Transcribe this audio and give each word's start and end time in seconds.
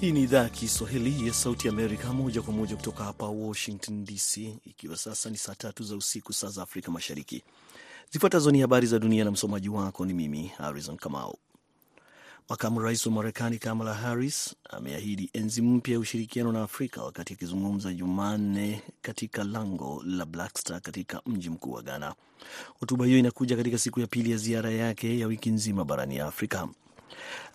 Hii 0.00 0.12
ni 0.12 0.22
idhaa 0.22 0.42
ya 0.42 0.48
Kiswahili 0.48 1.26
ya 1.26 1.34
Sauti 1.34 1.68
Amerika, 1.68 2.12
moja 2.12 2.42
kwa 2.42 2.52
moja 2.54 2.76
kutoka 2.76 3.04
hapa 3.04 3.26
Washington 3.28 4.04
DC, 4.04 4.36
ikiwa 4.64 4.96
sasa 4.96 5.30
ni 5.30 5.36
saa 5.36 5.54
tatu 5.54 5.84
za 5.84 5.96
usiku, 5.96 6.32
saa 6.32 6.48
za 6.48 6.62
Afrika 6.62 6.90
Mashariki. 6.90 7.42
Zifuatazo 8.10 8.50
ni 8.50 8.60
habari 8.60 8.86
za 8.86 8.98
dunia 8.98 9.24
na 9.24 9.30
msomaji 9.30 9.68
wako 9.68 10.06
ni 10.06 10.14
mimi 10.14 10.46
Harrison 10.46 10.96
Kamau. 10.96 11.38
Makamu 12.48 12.80
rais 12.80 13.06
wa 13.06 13.12
Marekani 13.12 13.58
Kamala 13.58 13.94
Harris 13.94 14.54
ameahidi 14.70 15.30
enzi 15.32 15.62
mpya 15.62 15.94
ya 15.94 16.00
ushirikiano 16.00 16.52
na 16.52 16.62
Afrika 16.62 17.02
wakati 17.02 17.32
akizungumza 17.32 17.92
Jumanne 17.94 18.82
katika 19.02 19.44
lango 19.44 20.02
la 20.06 20.26
Black 20.26 20.58
Star 20.58 20.80
katika 20.80 21.22
mji 21.26 21.50
mkuu 21.50 21.72
wa 21.72 21.82
Ghana. 21.82 22.14
Hotuba 22.80 23.06
hiyo 23.06 23.18
inakuja 23.18 23.56
katika 23.56 23.78
siku 23.78 24.00
ya 24.00 24.06
pili 24.06 24.30
ya 24.30 24.36
ziara 24.36 24.70
yake 24.70 25.18
ya 25.18 25.26
wiki 25.26 25.50
nzima 25.50 25.84
barani 25.84 26.18
Afrika. 26.20 26.68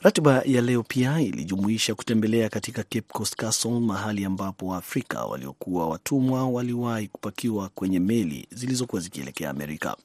Ratiba 0.01 0.41
ya 0.45 0.61
leo 0.61 0.83
pia 0.83 1.21
ilijumuisha 1.21 1.95
kutembelea 1.95 2.49
katika 2.49 2.83
Cape 2.83 3.01
Coast 3.13 3.35
Castle, 3.35 3.79
mahali 3.79 4.25
ambapo 4.25 4.67
Waafrika 4.67 5.25
waliokuwa 5.25 5.89
watumwa 5.89 6.47
waliwahi 6.49 7.07
kupakiwa 7.07 7.69
kwenye 7.69 7.99
meli 7.99 8.47
zilizokuwa 8.51 9.01
zikielekea 9.01 9.49
Amerika. 9.49 9.95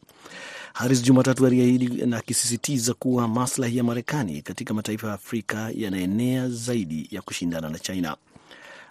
Haris 0.72 1.02
Jumatatu 1.02 1.46
aliahidi 1.46 1.88
na 2.06 2.16
akisisitiza 2.16 2.94
kuwa 2.94 3.28
maslahi 3.28 3.76
ya 3.76 3.84
Marekani 3.84 4.42
katika 4.42 4.74
mataifa 4.74 5.06
ya 5.08 5.12
Afrika 5.14 5.70
yanaenea 5.74 6.48
zaidi 6.48 7.08
ya 7.10 7.22
kushindana 7.22 7.68
na 7.68 7.78
China. 7.78 8.16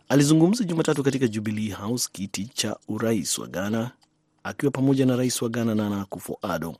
Alizungumza 0.10 0.64
Jumatatu 0.64 1.04
katika 1.04 1.28
Jubilee 1.28 1.72
House, 1.72 2.10
kiti 2.12 2.46
cha 2.46 2.78
urais 2.88 3.38
wa 3.38 3.48
Ghana, 3.48 3.92
akiwa 4.44 4.72
pamoja 4.72 5.06
na 5.06 5.16
rais 5.16 5.42
wa 5.42 5.50
Ghana 5.50 5.76
Nana 5.76 6.02
Akufo-Addo 6.06 6.76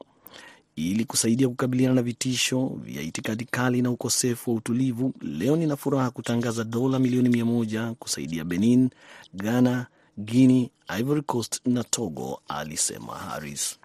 ili 0.78 1.06
kusaidia 1.06 1.48
kukabiliana 1.50 1.96
na 1.96 2.02
vitisho 2.02 2.72
vya 2.84 3.02
itikadi 3.02 3.46
kali 3.46 3.82
na 3.82 3.92
ukosefu 3.92 4.52
wa 4.52 4.58
utulivu. 4.58 5.14
Leo 5.22 5.56
nina 5.56 5.76
furaha 5.76 6.12
kutangaza 6.12 6.64
dola 6.64 7.00
milioni 7.00 7.30
mia 7.30 7.46
moja 7.46 7.94
kusaidia 8.00 8.44
Benin, 8.44 8.90
Ghana, 9.34 9.88
Guinea, 10.18 10.68
Ivory 11.00 11.22
Coast 11.22 11.62
na 11.66 11.84
Togo, 11.84 12.42
alisema 12.48 13.14
Harris. 13.16 13.80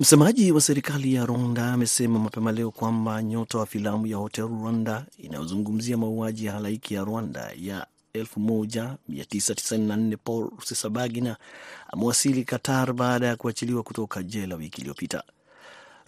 Msemaji 0.00 0.52
wa 0.52 0.60
serikali 0.60 1.14
ya 1.14 1.26
Rwanda 1.26 1.72
amesema 1.72 2.18
mapema 2.18 2.52
leo 2.52 2.70
kwamba 2.70 3.22
nyota 3.22 3.58
wa 3.58 3.66
filamu 3.66 4.06
ya 4.06 4.16
Hotel 4.16 4.44
Rwanda 4.48 5.06
inayozungumzia 5.18 5.96
mauaji 5.96 6.44
ya 6.44 6.52
halaiki 6.52 6.94
ya 6.94 7.04
Rwanda 7.04 7.52
ya 7.60 7.86
1994 8.14 10.16
Paul 10.24 10.50
Rusesabagina 10.58 11.36
amewasili 11.92 12.44
Qatar 12.44 12.92
baada 12.92 13.26
ya 13.26 13.36
kuachiliwa 13.36 13.82
kutoka 13.82 14.22
jela 14.22 14.54
wiki 14.56 14.80
iliyopita. 14.80 15.22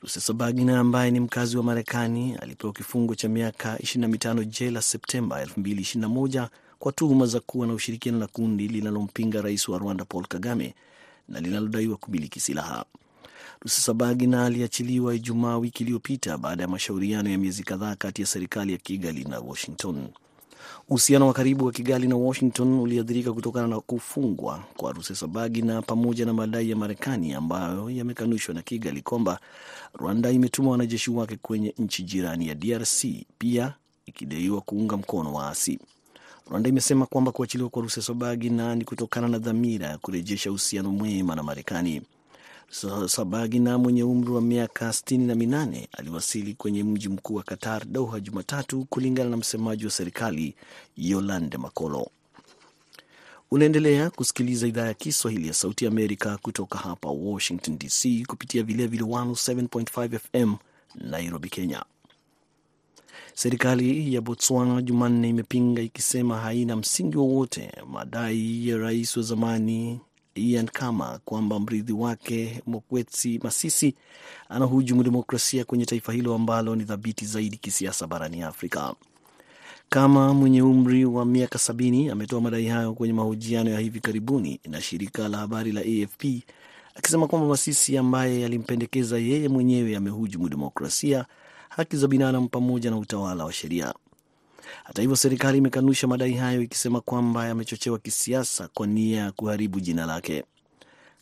Rusesabagina 0.02 0.80
ambaye 0.80 1.10
ni 1.10 1.20
mkazi 1.20 1.56
wa 1.56 1.62
Marekani 1.62 2.34
alipewa 2.34 2.72
kifungo 2.72 3.14
cha 3.14 3.28
miaka 3.28 3.76
25 3.76 4.44
jela 4.44 4.82
Septemba 4.82 5.44
2021 5.44 6.48
kwa 6.78 6.92
tuhuma 6.92 7.26
za 7.26 7.40
kuwa 7.40 7.66
na 7.66 7.74
ushirikiano 7.74 8.18
na 8.18 8.26
kundi 8.26 8.68
linalompinga 8.68 9.42
rais 9.42 9.68
wa 9.68 9.78
Rwanda 9.78 10.04
Paul 10.04 10.26
Kagame 10.26 10.74
na 11.28 11.40
linalodaiwa 11.40 11.96
kumiliki 11.96 12.40
silaha. 12.40 12.84
Rusesabagina 13.60 14.44
aliachiliwa 14.44 15.14
Ijumaa 15.14 15.58
wiki 15.58 15.82
iliyopita 15.82 16.38
baada 16.38 16.62
ya 16.62 16.68
mashauriano 16.68 17.30
ya 17.30 17.38
miezi 17.38 17.62
kadhaa 17.62 17.96
kati 17.96 18.20
ya 18.22 18.26
serikali 18.26 18.72
ya 18.72 18.78
Kigali 18.78 19.24
na 19.24 19.38
Washington. 19.40 20.08
Uhusiano 20.88 21.26
wa 21.26 21.32
karibu 21.32 21.66
wa 21.66 21.72
Kigali 21.72 22.08
na 22.08 22.16
Washington 22.16 22.72
uliathirika 22.80 23.32
kutokana 23.32 23.66
na 23.68 23.80
kufungwa 23.80 24.64
kwa 24.76 24.92
Rusesabagina 24.92 25.82
pamoja 25.82 26.26
na 26.26 26.32
madai 26.32 26.70
ya 26.70 26.76
Marekani 26.76 27.32
ambayo 27.34 27.90
yamekanushwa 27.90 28.54
na 28.54 28.62
Kigali 28.62 29.02
kwamba 29.02 29.40
Rwanda 29.94 30.30
imetuma 30.30 30.70
wanajeshi 30.70 31.10
wake 31.10 31.36
kwenye 31.42 31.74
nchi 31.78 32.02
jirani 32.02 32.48
ya 32.48 32.54
DRC, 32.54 33.04
pia 33.38 33.74
ikidaiwa 34.06 34.60
kuunga 34.60 34.96
mkono 34.96 35.32
waasi. 35.34 35.78
Rwanda 36.50 36.68
imesema 36.68 37.06
kwamba 37.06 37.32
kuachiliwa 37.32 37.70
kwa 37.70 37.82
Rusesabagina 37.82 38.74
ni 38.74 38.84
kutokana 38.84 39.28
na 39.28 39.38
dhamira 39.38 39.86
ya 39.86 39.98
kurejesha 39.98 40.50
uhusiano 40.50 40.90
mwema 40.90 41.34
na 41.34 41.42
Marekani. 41.42 42.02
Rusesabagina 42.80 43.78
mwenye 43.78 44.04
umri 44.04 44.30
wa 44.30 44.40
miaka 44.42 44.92
sitini 44.92 45.26
na 45.26 45.34
minane 45.34 45.88
aliwasili 45.92 46.54
kwenye 46.54 46.84
mji 46.84 47.08
mkuu 47.08 47.34
wa 47.34 47.42
Qatar, 47.42 47.84
Doha, 47.86 48.20
Jumatatu, 48.20 48.84
kulingana 48.90 49.30
na 49.30 49.36
msemaji 49.36 49.84
wa 49.84 49.90
serikali 49.90 50.54
Yolande 50.96 51.56
Makolo. 51.56 52.08
Unaendelea 53.50 54.10
kusikiliza 54.10 54.66
idhaa 54.66 54.86
ya 54.86 54.94
Kiswahili 54.94 55.46
ya 55.48 55.54
Sauti 55.54 55.86
Amerika 55.86 56.38
kutoka 56.38 56.78
hapa 56.78 57.08
Washington 57.10 57.78
DC, 57.78 58.26
kupitia 58.26 58.62
vilevile 58.62 59.02
107.5 59.02 60.18
FM 60.18 60.54
Nairobi, 60.94 61.48
Kenya. 61.48 61.84
Serikali 63.34 64.14
ya 64.14 64.20
Botswana 64.20 64.82
Jumanne 64.82 65.28
imepinga 65.28 65.82
ikisema 65.82 66.38
haina 66.40 66.76
msingi 66.76 67.16
wowote 67.16 67.72
madai 67.86 68.68
ya 68.68 68.76
rais 68.76 69.16
wa 69.16 69.22
zamani 69.22 70.00
Ian 70.34 70.66
Kama 70.68 71.20
kwamba 71.24 71.60
mrithi 71.60 71.92
wake 71.92 72.62
Mokwetsi 72.66 73.40
Masisi 73.42 73.94
anahujumu 74.48 75.02
demokrasia 75.02 75.64
kwenye 75.64 75.86
taifa 75.86 76.12
hilo 76.12 76.34
ambalo 76.34 76.76
ni 76.76 76.84
thabiti 76.84 77.26
zaidi 77.26 77.56
kisiasa 77.56 78.06
barani 78.06 78.42
Afrika. 78.42 78.94
Kama 79.88 80.34
mwenye 80.34 80.62
umri 80.62 81.04
wa 81.04 81.24
miaka 81.24 81.58
sabini 81.58 82.08
ametoa 82.10 82.40
madai 82.40 82.66
hayo 82.66 82.94
kwenye 82.94 83.14
mahojiano 83.14 83.70
ya 83.70 83.78
hivi 83.80 84.00
karibuni 84.00 84.60
na 84.68 84.80
shirika 84.80 85.28
la 85.28 85.38
habari 85.38 85.72
la 85.72 85.80
AFP 85.80 86.24
akisema 86.94 87.26
kwamba 87.26 87.48
Masisi 87.48 87.98
ambaye 87.98 88.44
alimpendekeza 88.44 89.18
yeye 89.18 89.48
mwenyewe 89.48 89.96
amehujumu 89.96 90.48
demokrasia, 90.48 91.26
haki 91.68 91.96
za 91.96 92.08
binadamu 92.08 92.48
pamoja 92.48 92.90
na 92.90 92.96
utawala 92.98 93.44
wa 93.44 93.52
sheria. 93.52 93.94
Hata 94.84 95.02
hivyo, 95.02 95.16
serikali 95.16 95.58
imekanusha 95.58 96.06
madai 96.06 96.32
hayo 96.32 96.62
ikisema 96.62 97.00
kwamba 97.00 97.46
yamechochewa 97.46 97.98
kisiasa 97.98 98.68
kwa 98.74 98.86
nia 98.86 99.20
ya 99.22 99.32
kuharibu 99.32 99.80
jina 99.80 100.06
lake. 100.06 100.44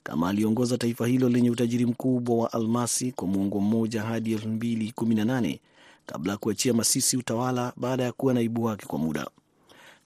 Kama 0.03 0.29
aliongoza 0.29 0.79
taifa 0.79 1.07
hilo 1.07 1.29
lenye 1.29 1.51
utajiri 1.51 1.87
mkubwa 1.87 2.37
wa 2.37 2.53
almasi 2.53 3.13
kwa 3.13 3.29
muongo 3.29 3.61
mmoja 3.61 4.03
hadi 4.03 4.35
2018 4.37 5.59
kabla 6.07 6.33
ya 6.33 6.39
kuachia 6.39 6.73
Masisi 6.75 7.17
utawala 7.17 7.73
baada 7.77 8.05
ya 8.05 8.13
kuwa 8.13 8.35
naibu 8.35 8.65
wake 8.65 8.87
kwa 8.87 8.99
muda. 8.99 9.27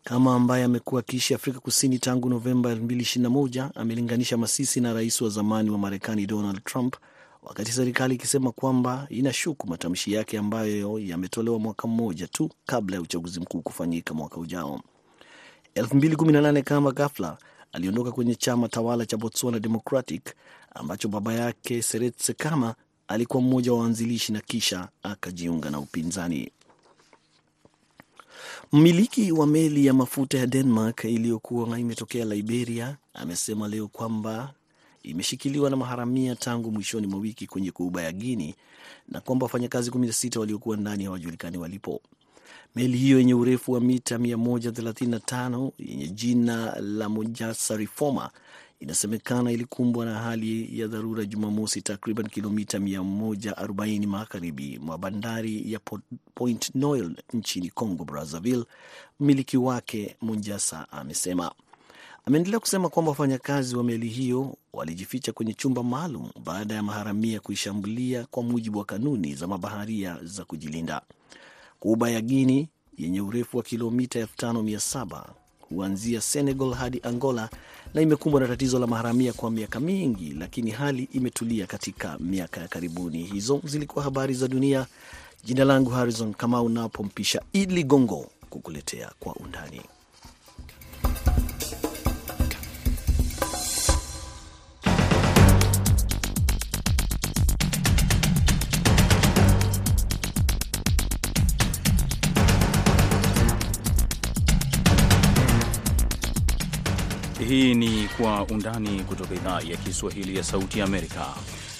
Kama 0.05 0.35
ambaye 0.35 0.65
amekuwa 0.65 1.01
akiishi 1.01 1.35
Afrika 1.35 1.61
Kusini 1.61 1.99
tangu 1.99 2.29
Novemba 2.29 2.75
2021 2.75 3.71
amelinganisha 3.75 4.37
Masisi 4.37 4.81
na 4.81 4.93
rais 4.93 5.21
wa 5.21 5.29
zamani 5.29 5.71
wa 5.71 5.79
Marekani 5.79 6.27
Donald 6.27 6.65
Trump 6.65 6.97
wakati 7.45 7.73
serikali 7.73 8.15
ikisema 8.15 8.53
kwamba 8.53 9.07
inashuku 9.11 9.67
matamshi 9.67 10.13
yake 10.13 10.39
ambayo 10.39 10.99
yametolewa 10.99 11.59
mwaka 11.59 11.89
mmoja 11.89 12.27
tu 12.27 12.51
kabla 12.67 12.97
ya 12.97 13.03
uchaguzi 13.03 13.41
mkuu 13.41 13.63
kufanyika 13.63 14.15
mwaka 14.15 14.37
ujao. 14.37 14.81
2018 15.77 16.63
kama 16.63 16.93
ghafla 16.93 17.39
aliondoka 17.73 18.13
kwenye 18.13 18.35
chama 18.35 18.69
tawala 18.69 19.07
cha 19.07 19.17
Botswana 19.17 19.59
Democratic 19.61 20.35
ambacho 20.75 21.09
baba 21.09 21.33
yake 21.35 21.83
Seretse 21.83 22.33
Khama 22.35 22.75
alikuwa 23.09 23.43
mmoja 23.43 23.73
wa 23.73 23.79
waanzilishi 23.81 24.33
na 24.33 24.41
kisha 24.41 24.89
akajiunga 25.03 25.71
na 25.71 25.79
upinzani. 25.79 26.51
Mmiliki 28.73 29.33
wa 29.33 29.47
meli 29.47 29.87
ya 29.87 29.95
mafuta 29.95 30.39
ya 30.39 30.47
Denmark 30.47 31.05
iliyokuwa 31.05 31.79
imetokea 31.79 32.25
Liberia 32.25 32.97
amesema 33.15 33.69
leo 33.69 33.89
kwamba 33.89 34.55
imeshikiliwa 35.05 35.71
na 35.71 35.77
maharamia 35.77 36.37
tangu 36.37 36.71
mwishoni 36.73 37.07
mwa 37.07 37.19
wiki 37.21 37.47
kwenye 37.47 37.71
kuba 37.71 38.03
ya 38.03 38.13
Guini 38.13 38.55
na 39.09 39.21
kwamba 39.21 39.45
wafanyakazi 39.45 39.91
16 39.91 40.39
waliokuwa 40.39 40.77
ndani 40.77 41.05
hawajulikani 41.05 41.59
walipo. 41.59 42.01
Meli 42.77 42.99
hiyo 42.99 43.19
yenye 43.19 43.35
urefu 43.35 43.73
wa 43.73 43.81
mita 43.81 44.17
135 44.19 45.71
yenye 45.79 46.09
jina 46.09 46.81
la 46.81 47.09
Mojasa 47.09 47.77
Reforma 47.77 48.31
inasemekana 48.81 49.53
ilikumbwa 49.53 50.05
na 50.05 50.19
hali 50.19 50.81
ya 50.81 50.87
dharura 50.89 51.25
Jumamosi, 51.25 51.83
takriban 51.83 52.29
kilomita 52.29 52.79
140 52.79 54.07
magharibi 54.07 54.79
mwa 54.83 54.99
bandari 54.99 55.73
ya 55.73 55.81
Point 56.35 56.75
Noel 56.75 57.17
nchini 57.33 57.71
Congo 57.71 58.05
Brazzaville. 58.05 58.65
Mmiliki 59.21 59.57
wake 59.57 60.17
Monjasa 60.21 60.87
amesema 60.93 61.53
Ameendelea 62.27 62.61
kusema 62.61 62.89
kwamba 62.89 63.11
wafanyakazi 63.11 63.77
wa 63.77 63.85
meli 63.85 64.09
hiyo 64.09 64.57
walijificha 64.73 65.33
kwenye 65.33 65.55
chumba 65.55 65.83
maalum 65.83 66.31
baada 66.45 66.75
ya 66.75 66.83
maharamia 66.83 67.41
kuishambulia 67.41 68.27
kwa 68.31 68.43
mujibu 68.43 68.79
wa 68.79 68.85
kanuni 68.85 69.35
za 69.35 69.47
mabaharia 69.47 70.19
za 70.23 70.45
kujilinda. 70.45 71.03
Kuba 71.81 72.11
ya 72.11 72.21
Guini 72.21 72.69
yenye 72.99 73.21
urefu 73.21 73.57
wa 73.57 73.63
kilomita 73.63 74.23
5700 74.25 75.25
huanzia 75.61 76.21
Senegal 76.21 76.73
hadi 76.75 77.01
Angola 77.03 77.51
na 77.95 78.01
imekumbwa 78.03 78.41
na 78.41 78.49
tatizo 78.49 78.79
la 78.79 78.87
maharamia 78.87 79.33
kwa 79.33 79.51
miaka 79.51 79.81
mingi, 79.81 80.31
lakini 80.39 80.71
hali 80.71 81.09
imetulia 81.13 81.67
katika 81.67 82.19
miaka 82.19 82.61
ya 82.61 82.69
karibuni. 82.69 83.23
Hizo 83.23 83.61
zilikuwa 83.65 84.05
habari 84.05 84.35
za 84.35 84.49
dunia. 84.49 84.87
Jina 85.45 85.65
langu 85.65 85.91
Harrison 85.91 86.35
Kamau, 86.35 86.69
napompisha 86.69 87.43
Idi 87.53 87.75
Ligongo 87.75 88.27
kukuletea 88.51 89.13
kwa 89.21 89.35
undani 89.35 89.81
Hii 107.55 107.75
ni 107.75 108.09
Kwa 108.17 108.45
Undani 108.45 109.03
kutoka 109.05 109.35
idhaa 109.35 109.61
ya 109.61 109.77
Kiswahili 109.77 110.37
ya 110.37 110.43
Sauti 110.43 110.81
Amerika. 110.81 111.27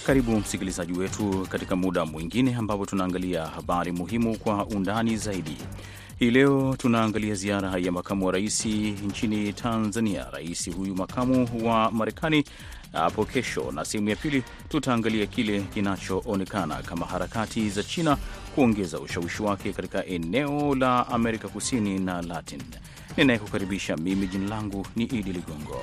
Karibu 0.05 0.31
msikilizaji 0.39 0.93
wetu 0.93 1.47
katika 1.49 1.75
muda 1.75 2.05
mwingine 2.05 2.55
ambapo 2.55 2.85
tunaangalia 2.85 3.45
habari 3.45 3.91
muhimu 3.91 4.37
kwa 4.37 4.65
undani 4.65 5.17
zaidi. 5.17 5.57
Hii 6.19 6.31
leo 6.31 6.75
tunaangalia 6.77 7.35
ziara 7.35 7.77
ya 7.77 7.91
makamu 7.91 8.25
wa 8.25 8.31
rais 8.31 8.65
nchini 9.07 9.53
Tanzania. 9.53 10.25
Rais 10.31 10.71
huyu 10.75 10.95
makamu 10.95 11.49
wa 11.63 11.91
Marekani 11.91 12.43
hapo 12.93 13.25
kesho, 13.25 13.71
na 13.71 13.85
sehemu 13.85 14.09
ya 14.09 14.15
pili 14.15 14.43
tutaangalia 14.69 15.25
kile 15.25 15.61
kinachoonekana 15.61 16.75
kama 16.75 17.05
harakati 17.05 17.69
za 17.69 17.83
China 17.83 18.17
kuongeza 18.55 18.99
ushawishi 18.99 19.43
wake 19.43 19.73
katika 19.73 20.05
eneo 20.05 20.75
la 20.75 21.07
Amerika 21.07 21.47
Kusini 21.47 21.99
na 21.99 22.21
Latin. 22.21 22.61
Ninayekukaribisha 23.17 23.97
mimi, 23.97 24.27
jina 24.27 24.47
langu 24.49 24.87
ni 24.95 25.03
Idi 25.03 25.33
Ligongo. 25.33 25.81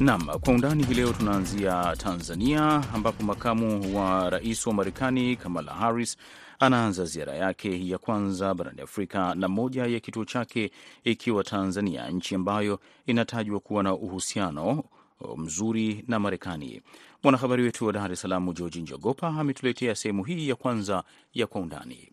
Nam 0.00 0.26
kwa 0.40 0.54
undani 0.54 0.84
hii 0.84 0.94
leo 0.94 1.12
tunaanzia 1.12 1.96
Tanzania 1.98 2.82
ambapo 2.94 3.22
makamu 3.24 3.96
wa 3.98 4.30
rais 4.30 4.66
wa 4.66 4.74
Marekani 4.74 5.36
Kamala 5.36 5.72
Harris 5.72 6.16
anaanza 6.58 7.04
ziara 7.04 7.34
yake 7.34 7.88
ya 7.88 7.98
kwanza 7.98 8.54
barani 8.54 8.80
Afrika 8.80 9.34
na 9.34 9.48
moja 9.48 9.86
ya 9.86 10.00
kituo 10.00 10.24
chake 10.24 10.70
ikiwa 11.04 11.44
Tanzania, 11.44 12.08
nchi 12.10 12.34
ambayo 12.34 12.80
inatajwa 13.06 13.60
kuwa 13.60 13.82
na 13.82 13.94
uhusiano 13.94 14.84
mzuri 15.36 16.04
na 16.08 16.18
Marekani. 16.18 16.82
Mwanahabari 17.22 17.62
wetu 17.62 17.86
wa 17.86 17.92
Dar 17.92 18.12
es 18.12 18.20
Salaam 18.20 18.52
Georgi 18.52 18.80
Njogopa 18.82 19.28
ametuletea 19.28 19.94
sehemu 19.94 20.24
hii 20.24 20.48
ya 20.48 20.54
kwanza 20.56 21.02
ya 21.34 21.46
kwa 21.46 21.60
undani. 21.60 22.08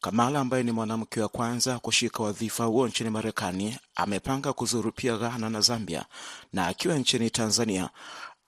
Kamala 0.00 0.40
ambaye 0.40 0.62
ni 0.62 0.72
mwanamke 0.72 1.20
wa 1.20 1.28
kwanza 1.28 1.78
kushika 1.78 2.22
wadhifa 2.22 2.64
huo 2.64 2.88
nchini 2.88 3.10
Marekani 3.10 3.76
amepanga 3.96 4.52
kuzuru 4.52 4.92
pia 4.92 5.16
Ghana 5.16 5.50
na 5.50 5.60
Zambia, 5.60 6.04
na 6.52 6.66
akiwa 6.66 6.98
nchini 6.98 7.30
Tanzania 7.30 7.90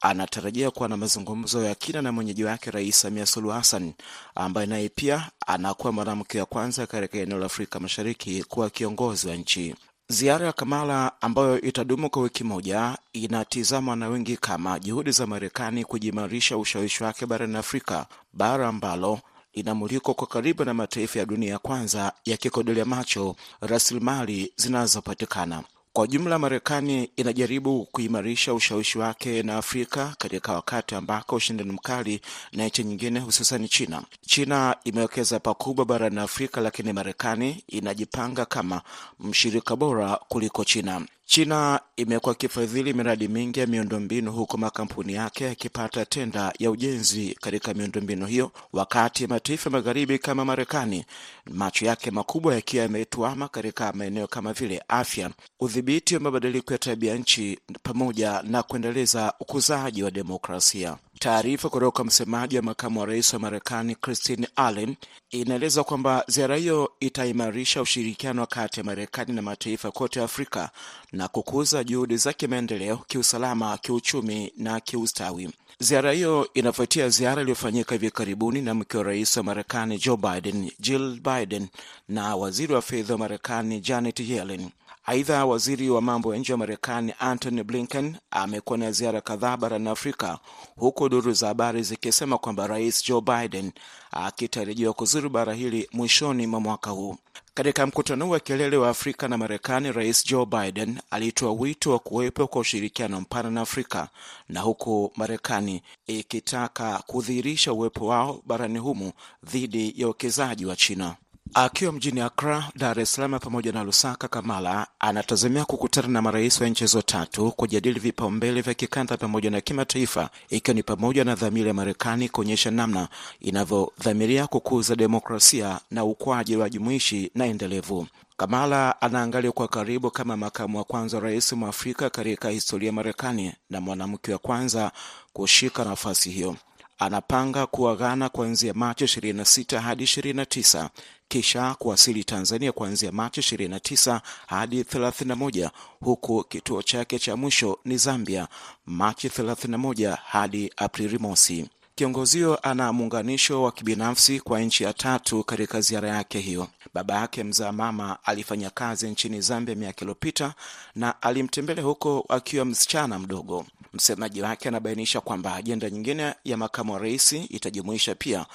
anatarajia 0.01 0.71
kuwa 0.71 0.89
na 0.89 0.97
mazungumzo 0.97 1.63
ya 1.65 1.75
kina 1.75 2.03
na 2.03 2.13
mwenyeji 2.13 2.45
wake 2.45 2.71
Rais 2.71 3.01
Samia 3.01 3.27
Suluhu 3.27 3.53
Hassan 3.55 3.93
ambaye 4.35 4.67
naye 4.67 4.89
pia 4.89 5.31
anakuwa 5.47 5.93
mwanamke 5.93 6.41
wa 6.41 6.47
kwanza 6.47 6.87
katika 6.87 7.19
eneo 7.19 7.39
la 7.39 7.47
Afrika 7.47 7.81
Mashariki 7.81 8.45
kuwa 8.45 8.71
kiongozi 8.71 9.29
wa 9.29 9.37
nchi. 9.37 9.75
Ziara 10.09 10.47
ya 10.47 10.53
Kamala 10.53 11.13
ambayo 11.21 11.61
itadumu 11.61 12.11
kwa 12.11 12.23
wiki 12.23 12.45
moja 12.45 12.99
inatizamwa 13.13 13.97
na 13.97 14.09
wengi 14.09 14.37
kama 14.37 14.79
juhudi 14.81 15.11
za 15.11 15.27
Marekani 15.27 15.85
kujimarisha 15.85 16.57
ushawishi 16.59 17.05
wake 17.05 17.27
barani 17.27 17.57
Afrika, 17.57 18.07
bara 18.33 18.69
ambalo 18.69 19.21
inamulikwa 19.53 20.15
kwa 20.15 20.27
karibu 20.27 20.65
na 20.65 20.75
mataifa 20.75 21.19
ya 21.19 21.25
dunia 21.27 21.51
ya 21.51 21.59
kwanza 21.59 22.13
yakikodolea 22.25 22.85
macho 22.85 23.37
rasilimali 23.61 24.53
zinazopatikana. 24.57 25.63
Kwa 25.97 26.07
jumla, 26.07 26.39
Marekani 26.39 27.11
inajaribu 27.17 27.85
kuimarisha 27.85 28.55
ushawishi 28.55 28.99
wake 28.99 29.43
na 29.43 29.57
Afrika 29.57 30.15
katika 30.19 30.53
wakati 30.53 30.95
ambako 30.95 31.37
ushindani 31.37 31.73
mkali 31.73 32.21
na 32.53 32.67
nchi 32.67 32.85
nyingine 32.85 33.21
hususani 33.21 33.69
China. 33.69 34.03
China 34.27 34.77
imewekeza 34.85 35.41
pakubwa 35.41 35.85
barani 35.85 36.19
Afrika, 36.21 36.61
lakini 36.61 36.93
Marekani 36.93 37.65
inajipanga 37.69 38.45
kama 38.45 38.83
mshirika 39.21 39.77
bora 39.77 40.19
kuliko 40.29 40.65
China. 40.65 41.07
China 41.29 41.81
imekuwa 41.97 42.35
ikifadhili 42.35 42.93
miradi 42.93 43.29
mingi 43.29 43.61
ya 43.61 43.67
miundombinu 43.67 44.33
huku 44.33 44.59
makampuni 44.59 45.13
yake 45.13 45.45
yakipata 45.45 46.05
tenda 46.05 46.53
ya 46.59 46.71
ujenzi 46.71 47.37
katika 47.41 47.75
miundombinu 47.75 48.27
hiyo, 48.27 48.51
wakati 48.73 49.27
mataifa 49.27 49.71
magharibi 49.71 50.19
kama 50.19 50.45
Marekani 50.45 51.05
macho 51.51 51.87
yake 51.87 52.11
makubwa 52.11 52.55
yakiwa 52.55 52.83
yametuama 52.83 53.49
katika 53.49 53.93
maeneo 53.93 54.27
kama 54.27 54.53
vile 54.53 54.83
afya, 54.89 55.31
udhibiti 55.61 56.15
wa 56.15 56.21
mabadiliko 56.21 56.73
ya 56.73 56.79
tabia 56.79 57.15
nchi, 57.15 57.59
pamoja 57.83 58.43
na 58.43 58.63
kuendeleza 58.63 59.33
ukuzaji 59.41 60.03
wa 60.03 60.11
demokrasia. 60.11 60.97
Taarifa 61.19 61.69
kutoka 61.69 62.05
msemaji 62.05 62.57
wa 62.57 62.63
makamu 62.63 63.01
wa 63.01 63.07
rais 63.07 63.33
wa 63.33 63.39
Marekani 63.39 63.95
Christine 63.95 64.49
Allen 64.57 64.97
inaeleza 65.31 65.85
kwamba 65.85 66.25
ziara 66.29 66.57
hiyo 66.57 66.93
itaimarisha 67.01 67.83
ushirikiano 67.83 68.47
kati 68.47 68.81
ya 68.81 68.85
Marekani 68.85 69.33
na 69.33 69.43
mataifa 69.43 69.91
kote 69.91 70.23
Afrika 70.23 70.71
na 71.13 71.29
kukuza 71.29 71.85
juhudi 71.85 72.17
za 72.17 72.33
kimaendeleo, 72.33 72.97
kiusalama, 72.97 73.79
kiuchumi 73.79 74.53
na 74.57 74.81
kiustawi. 74.81 75.51
Ziara 75.79 76.13
hiyo 76.13 76.49
inafuatia 76.55 77.09
ziara 77.09 77.43
iliyofanyika 77.43 77.95
hivi 77.95 78.11
karibuni 78.11 78.63
na 78.63 78.75
mke 78.75 78.97
wa 78.99 79.03
rais 79.03 79.37
wa 79.37 79.43
Marekani 79.43 79.99
Joe 79.99 80.17
Biden, 80.17 80.71
Jill 80.81 81.21
Biden, 81.21 81.69
na 82.09 82.37
waziri 82.37 82.75
wa 82.75 82.83
fedha 82.83 83.15
wa 83.15 83.19
Marekani 83.19 83.81
Janet 83.81 84.21
Yellen. 84.21 84.69
Aidha, 85.09 85.45
waziri 85.47 85.91
wa 85.91 86.03
mambo 86.03 86.35
ya 86.35 86.41
nje 86.41 86.53
wa 86.53 86.59
Marekani 86.59 87.15
Antony 87.19 87.63
Blinken 87.63 88.17
amekuwa 88.31 88.79
na 88.79 88.93
ziara 88.93 89.21
kadhaa 89.21 89.57
barani 89.57 89.89
Afrika, 89.89 90.39
huku 90.77 91.09
duru 91.09 91.33
za 91.33 91.47
habari 91.47 91.83
zikisema 91.83 92.39
kwamba 92.39 92.67
rais 92.67 93.05
Joe 93.07 93.21
Biden 93.21 93.73
akitarajiwa 94.11 94.93
kuzuru 94.93 95.31
bara 95.31 95.55
hili 95.55 95.89
mwishoni 95.93 96.47
mwa 96.47 96.61
mwaka 96.61 96.91
huu. 96.91 97.17
Katika 97.55 97.87
mkutano 97.87 98.29
wa 98.31 98.41
kilele 98.41 98.77
wa 98.77 98.89
Afrika 98.89 99.29
na 99.29 99.39
Marekani, 99.39 99.93
rais 99.93 100.27
Joe 100.27 100.47
Biden 100.47 101.01
alitoa 101.11 101.53
wito 101.53 101.91
wa 101.93 101.99
kuwepo 101.99 102.47
kwa 102.47 102.61
ushirikiano 102.61 103.21
mpana 103.21 103.51
na 103.51 103.61
Afrika, 103.61 104.09
na 104.49 104.61
huku 104.61 105.13
Marekani 105.17 105.83
ikitaka 106.07 107.03
kudhihirisha 107.07 107.73
uwepo 107.73 108.07
wao 108.07 108.43
barani 108.47 108.79
humu 108.79 109.13
dhidi 109.45 109.95
ya 109.97 110.07
uwekezaji 110.07 110.67
wa 110.67 110.77
China. 110.77 111.15
Akiwa 111.55 111.93
mjini 111.93 112.21
Accra, 112.21 112.65
Dar 112.77 113.01
es 113.01 113.13
Salaam 113.13 113.39
pamoja 113.41 113.73
na 113.73 113.85
Lusaka, 113.85 114.29
Kamala 114.29 114.87
anatazamia 114.99 115.65
kukutana 115.65 116.09
na 116.09 116.23
marais 116.23 116.61
wa 116.61 116.69
nchi 116.69 116.85
hizo 116.85 117.03
tatu 117.03 117.53
kujadili 117.53 118.01
vipaumbele 118.01 118.61
vya 118.61 118.75
kikanda 118.75 119.17
pamoja 119.17 119.51
na 119.51 119.61
kimataifa, 119.61 120.31
ikiwa 120.51 120.75
ni 120.75 120.83
pamoja 120.83 121.25
na 121.25 121.35
dhamira 121.35 121.69
ya 121.69 121.75
Marekani 121.75 122.29
kuonyesha 122.29 122.71
namna 122.71 123.09
inavyodhamiria 123.41 124.47
kukuza 124.47 124.97
demokrasia 124.97 125.81
na 125.91 126.05
ukuaji 126.05 126.57
wa 126.57 126.71
jumuishi 126.71 127.31
na 127.35 127.47
endelevu. 127.47 128.07
Kamala 128.37 129.01
anaangalia 129.01 129.53
kwa 129.53 129.69
karibu 129.69 130.11
kama 130.11 130.37
makamu 130.37 130.79
wa 130.79 130.85
kwanza 130.85 131.21
rais 131.21 131.53
mwa 131.53 131.69
Afrika 131.69 132.11
katika 132.11 132.49
historia 132.51 132.87
ya 132.87 132.93
Marekani 132.93 133.53
na 133.71 133.81
mwanamke 133.81 134.33
wa 134.33 134.39
kwanza 134.39 134.93
kushika 135.33 135.85
nafasi 135.85 136.31
hiyo. 136.31 136.57
Anapanga 136.99 137.67
kuwa 137.67 137.97
Ghana 137.97 138.29
kuanzia 138.29 138.75
Machi 138.75 139.05
26 139.05 139.79
hadi 139.79 140.05
29 140.05 140.89
kisha 141.29 141.75
kuwasili 141.75 142.25
Tanzania 142.25 142.73
kuanzia 142.73 143.13
Machi 143.13 143.41
29 143.41 144.21
hadi 144.47 144.83
31, 144.83 145.71
huku 146.01 146.45
kituo 146.45 146.83
chake 146.83 147.19
cha 147.19 147.37
mwisho 147.37 147.79
ni 147.85 147.97
Zambia 147.97 148.49
Machi 148.87 149.29
31 149.29 150.17
hadi 150.27 150.73
Aprili 150.77 151.19
mosi. 151.19 151.69
Kiongozi 151.99 152.39
huyo 152.43 152.59
ana 152.63 152.93
muunganisho 152.93 153.63
wa 153.63 153.73
kibinafsi 153.73 154.41
kwa 154.41 154.61
nchi 154.61 154.85
ya 154.85 154.93
tatu 154.93 155.45
katika 155.45 155.81
ziara 155.81 156.09
yake 156.09 156.39
hiyo. 156.39 156.69
Baba 156.95 157.15
yake 157.15 157.45
mzaa 157.45 157.73
mama 157.73 158.19
alifanya 158.25 158.71
kazi 158.71 159.09
nchini 159.11 159.41
Zambia 159.41 159.75
miaka 159.75 160.01
iliyopita 160.01 160.55
na 160.95 161.23
alimtembelea 161.23 161.85
huko 161.85 162.25
akiwa 162.29 162.65
msichana 162.65 163.19
mdogo. 163.19 163.67
Msemaji 163.93 164.43
wake 164.43 164.69
anabainisha 164.69 165.21
kwamba 165.21 165.55
ajenda 165.55 165.91
nyingine 165.91 166.35
ya 166.45 166.57
makamu 166.57 166.93
wa 166.93 166.99
rais 166.99 167.33
itajumuisha 167.33 168.15
pia 168.15 168.47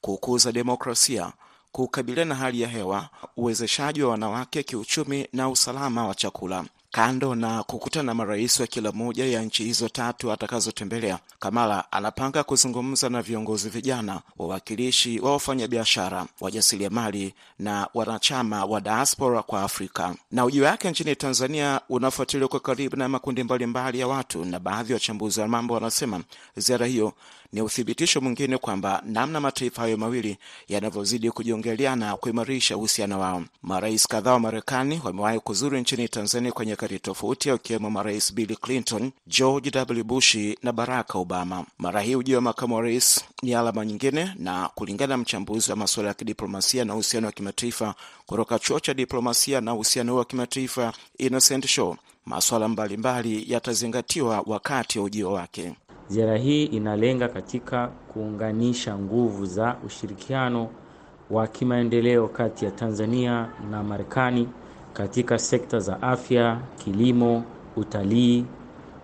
kukuza 0.00 0.52
demokrasia, 0.52 1.32
kukabiliana 1.72 2.28
na 2.34 2.40
hali 2.40 2.60
ya 2.60 2.68
hewa, 2.68 3.08
uwezeshaji 3.36 4.02
wa 4.02 4.10
wanawake 4.10 4.62
kiuchumi 4.62 5.28
na 5.32 5.48
usalama 5.48 6.06
wa 6.06 6.14
chakula. 6.14 6.64
Kando 6.92 7.34
na 7.34 7.62
kukutana 7.62 8.02
na 8.06 8.14
marais 8.14 8.60
wa 8.60 8.66
kila 8.66 8.92
moja 8.92 9.24
ya 9.26 9.42
nchi 9.42 9.64
hizo 9.64 9.88
tatu 9.88 10.32
atakazotembelea, 10.32 11.18
Kamala 11.38 11.92
anapanga 11.92 12.44
kuzungumza 12.44 13.08
na 13.08 13.22
viongozi 13.22 13.68
vijana, 13.68 14.20
wawakilishi 14.38 15.20
wa 15.20 15.32
wafanyabiashara, 15.32 16.26
wajasiriamali 16.40 17.34
na 17.58 17.88
wanachama 17.94 18.64
wa 18.64 18.80
diaspora 18.80 19.42
kwa 19.42 19.62
Afrika. 19.62 20.14
Na 20.30 20.44
ujio 20.44 20.64
wake 20.64 20.90
nchini 20.90 21.16
Tanzania 21.16 21.80
unafuatiliwa 21.88 22.48
kwa 22.48 22.60
karibu 22.60 22.96
na 22.96 23.08
makundi 23.08 23.42
mbalimbali 23.44 23.98
ya 24.00 24.08
watu, 24.08 24.44
na 24.44 24.58
baadhi 24.60 24.92
ya 24.92 24.96
wachambuzi 24.96 25.40
wa 25.40 25.48
mambo 25.48 25.74
wanasema 25.74 26.20
ziara 26.56 26.86
hiyo 26.86 27.12
ni 27.52 27.62
uthibitisho 27.62 28.20
mwingine 28.20 28.58
kwamba 28.58 29.02
namna 29.06 29.40
mataifa 29.40 29.82
hayo 29.82 29.96
mawili 29.96 30.38
yanavyozidi 30.68 31.30
kujiongeleana 31.30 32.16
kuimarisha 32.16 32.76
uhusiano 32.76 33.20
wao. 33.20 33.42
Marais 33.62 34.06
kadhaa 34.08 34.32
wa 34.32 34.40
Marekani 34.40 35.00
wamewahi 35.04 35.40
kuzuru 35.40 35.78
nchini 35.78 36.08
Tanzania 36.08 36.52
kwa 36.52 36.64
nyakati 36.82 36.98
tofauti, 36.98 37.50
wakiwemo 37.50 37.90
marais 37.90 38.34
Bill 38.34 38.56
Clinton, 38.56 39.10
George 39.26 39.70
W. 39.70 40.04
Bush 40.04 40.36
na 40.62 40.72
Barack 40.72 41.14
Obama. 41.14 41.64
Mara 41.78 42.00
hii 42.00 42.14
ujio 42.14 42.36
wa 42.36 42.42
makamu 42.42 42.74
wa 42.74 42.82
rais 42.82 43.24
ni 43.42 43.54
alama 43.54 43.84
nyingine, 43.86 44.34
na 44.38 44.68
kulingana 44.74 45.08
na 45.08 45.16
mchambuzi 45.16 45.70
wa 45.70 45.76
masuala 45.76 46.08
ya 46.08 46.14
kidiplomasia 46.14 46.84
na 46.84 46.94
uhusiano 46.94 47.26
wa 47.26 47.32
kimataifa 47.32 47.94
kutoka 48.26 48.58
chuo 48.58 48.80
cha 48.80 48.94
diplomasia 48.94 49.60
na 49.60 49.74
uhusiano 49.74 50.16
wa 50.16 50.24
kimataifa 50.24 50.92
Innocent 51.18 51.66
Show, 51.66 51.96
masuala 52.26 52.68
mbalimbali 52.68 53.44
yatazingatiwa 53.52 54.42
wakati 54.46 54.98
wa 54.98 55.04
ujio 55.04 55.32
wake. 55.32 55.74
Ziara 56.08 56.36
hii 56.38 56.64
inalenga 56.64 57.28
katika 57.28 57.86
kuunganisha 57.88 58.98
nguvu 58.98 59.46
za 59.46 59.76
ushirikiano 59.86 60.70
wa 61.30 61.46
kimaendeleo 61.46 62.28
kati 62.28 62.64
ya 62.64 62.70
Tanzania 62.70 63.48
na 63.70 63.82
Marekani 63.82 64.48
katika 64.92 65.38
sekta 65.38 65.78
za 65.80 66.02
afya, 66.02 66.60
kilimo, 66.84 67.44
utalii, 67.76 68.44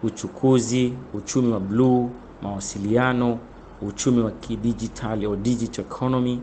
uchukuzi, 0.03 0.93
uchumi 1.14 1.53
wa 1.53 1.61
bluu, 1.61 2.11
mawasiliano, 2.43 3.38
uchumi 3.83 4.21
wa 4.23 4.31
kidijitali 4.31 5.25
au 5.26 5.37
digital 5.37 5.85
economy, 5.85 6.41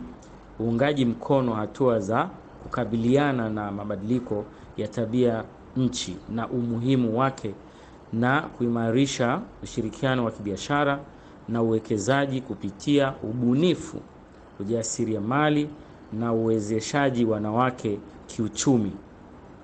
uungaji 0.60 1.04
mkono 1.04 1.54
hatua 1.54 2.00
za 2.00 2.28
kukabiliana 2.62 3.48
na 3.50 3.72
mabadiliko 3.72 4.44
ya 4.76 4.88
tabia 4.88 5.44
nchi 5.76 6.16
na 6.34 6.48
umuhimu 6.48 7.18
wake 7.18 7.54
na 8.12 8.40
kuimarisha 8.40 9.40
ushirikiano 9.62 10.24
wa 10.24 10.30
kibiashara 10.30 10.98
na 11.48 11.62
uwekezaji 11.62 12.40
kupitia 12.40 13.14
ubunifu, 13.22 13.96
ujasiriamali 14.60 15.68
na 16.12 16.32
uwezeshaji 16.32 17.24
wanawake 17.24 17.98
kiuchumi 18.26 18.92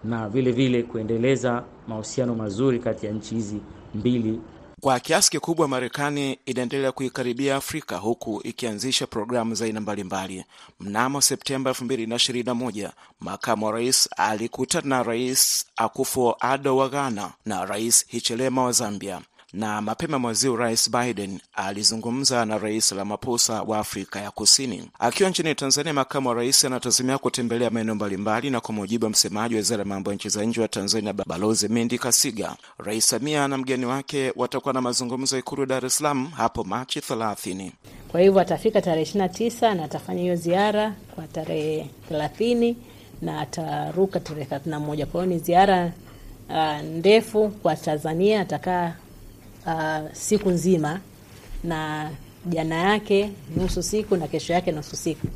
na 0.04 0.28
vile 0.28 0.52
vile 0.52 0.82
kuendeleza 0.82 1.64
mahusiano 1.88 2.34
mazuri 2.34 2.78
kati 2.78 3.06
ya 3.06 3.12
nchi 3.12 3.34
hizi 3.34 3.60
mbili. 3.94 4.40
Kwa 4.80 5.00
kiasi 5.00 5.30
kikubwa 5.30 5.68
Marekani 5.68 6.38
inaendelea 6.46 6.92
kuikaribia 6.92 7.56
Afrika 7.56 7.96
huku 7.96 8.40
ikianzisha 8.44 9.06
programu 9.06 9.54
za 9.54 9.64
aina 9.64 9.80
mbalimbali. 9.80 10.44
Mnamo 10.80 11.20
Septemba 11.20 11.70
2021 11.70 12.90
makamu 13.20 13.66
wa 13.66 13.72
rais 13.72 14.08
alikutana 14.16 14.86
na 14.96 15.02
Rais 15.02 15.66
Akufo-Addo 15.76 16.76
wa 16.76 16.88
Ghana 16.88 17.30
na 17.46 17.64
Rais 17.64 18.06
Hichilema 18.08 18.64
wa 18.64 18.72
Zambia, 18.72 19.20
na 19.52 19.80
mapema 19.80 20.18
mwezi 20.18 20.56
Rais 20.56 20.90
Biden 20.90 21.40
alizungumza 21.54 22.44
na 22.44 22.58
Rais 22.58 22.92
Ramaphosa 22.92 23.62
wa 23.62 23.78
Afrika 23.78 24.20
ya 24.20 24.30
Kusini. 24.30 24.90
Akiwa 24.98 25.30
nchini 25.30 25.54
Tanzania, 25.54 25.92
makamu 25.94 26.28
wa 26.28 26.34
rais 26.34 26.64
anatazamia 26.64 27.18
kutembelea 27.18 27.70
maeneo 27.70 27.94
mbalimbali, 27.94 28.50
na 28.50 28.60
kwa 28.60 28.74
mujibu 28.74 29.04
wa 29.04 29.10
msemaji 29.10 29.54
wa 29.54 29.58
wizara 29.58 29.80
ya 29.80 29.84
mambo 29.88 30.10
ya 30.10 30.14
nchi 30.16 30.28
za 30.28 30.44
nje 30.44 30.60
wa 30.60 30.68
Tanzania, 30.68 31.12
Balozi 31.12 31.68
Mindi 31.68 31.98
Kasiga, 31.98 32.56
Rais 32.78 33.08
Samia 33.08 33.48
na 33.48 33.58
mgeni 33.58 33.86
wake 33.86 34.32
watakuwa 34.36 34.74
na 34.74 34.80
mazungumzo 34.80 35.38
Ikulu 35.38 35.66
Dar 35.66 35.86
es 35.86 35.96
Salaam 35.96 36.26
hapo 36.30 36.64
Machi 36.64 37.00
30. 37.00 37.70
Kwa 38.08 38.20
hivyo 38.20 38.40
atafika 38.40 38.80
tarehe 38.82 39.02
ishirini 39.02 39.28
na 39.60 39.84
atafanya 39.84 40.20
hiyo 40.22 40.36
ziara 40.36 40.94
kwa 41.14 41.26
tarehe 41.26 41.90
thelathini 42.08 42.76
na 43.22 43.40
ataruka 43.40 44.20
tarehe 44.20 44.44
thelathini 44.46 44.70
na 44.70 44.80
moja. 44.80 45.06
Kwa 45.06 45.22
hiyo 45.24 45.34
ni 45.34 45.40
ziara 45.40 45.92
uh, 46.48 46.80
ndefu 46.82 47.48
kwa 47.48 47.76
Tanzania. 47.76 48.40
Atakaa 48.40 48.94
uh, 49.68 50.12
siku 50.12 50.50
nzima 50.50 51.00
na 51.64 52.10
jana 52.46 52.74
yake 52.74 53.30
nusu 53.56 53.82
siku 53.82 54.16
na 54.16 54.28
kesho 54.28 54.52
yake 54.52 54.72
nusu 54.72 54.96
siku. 54.96 55.26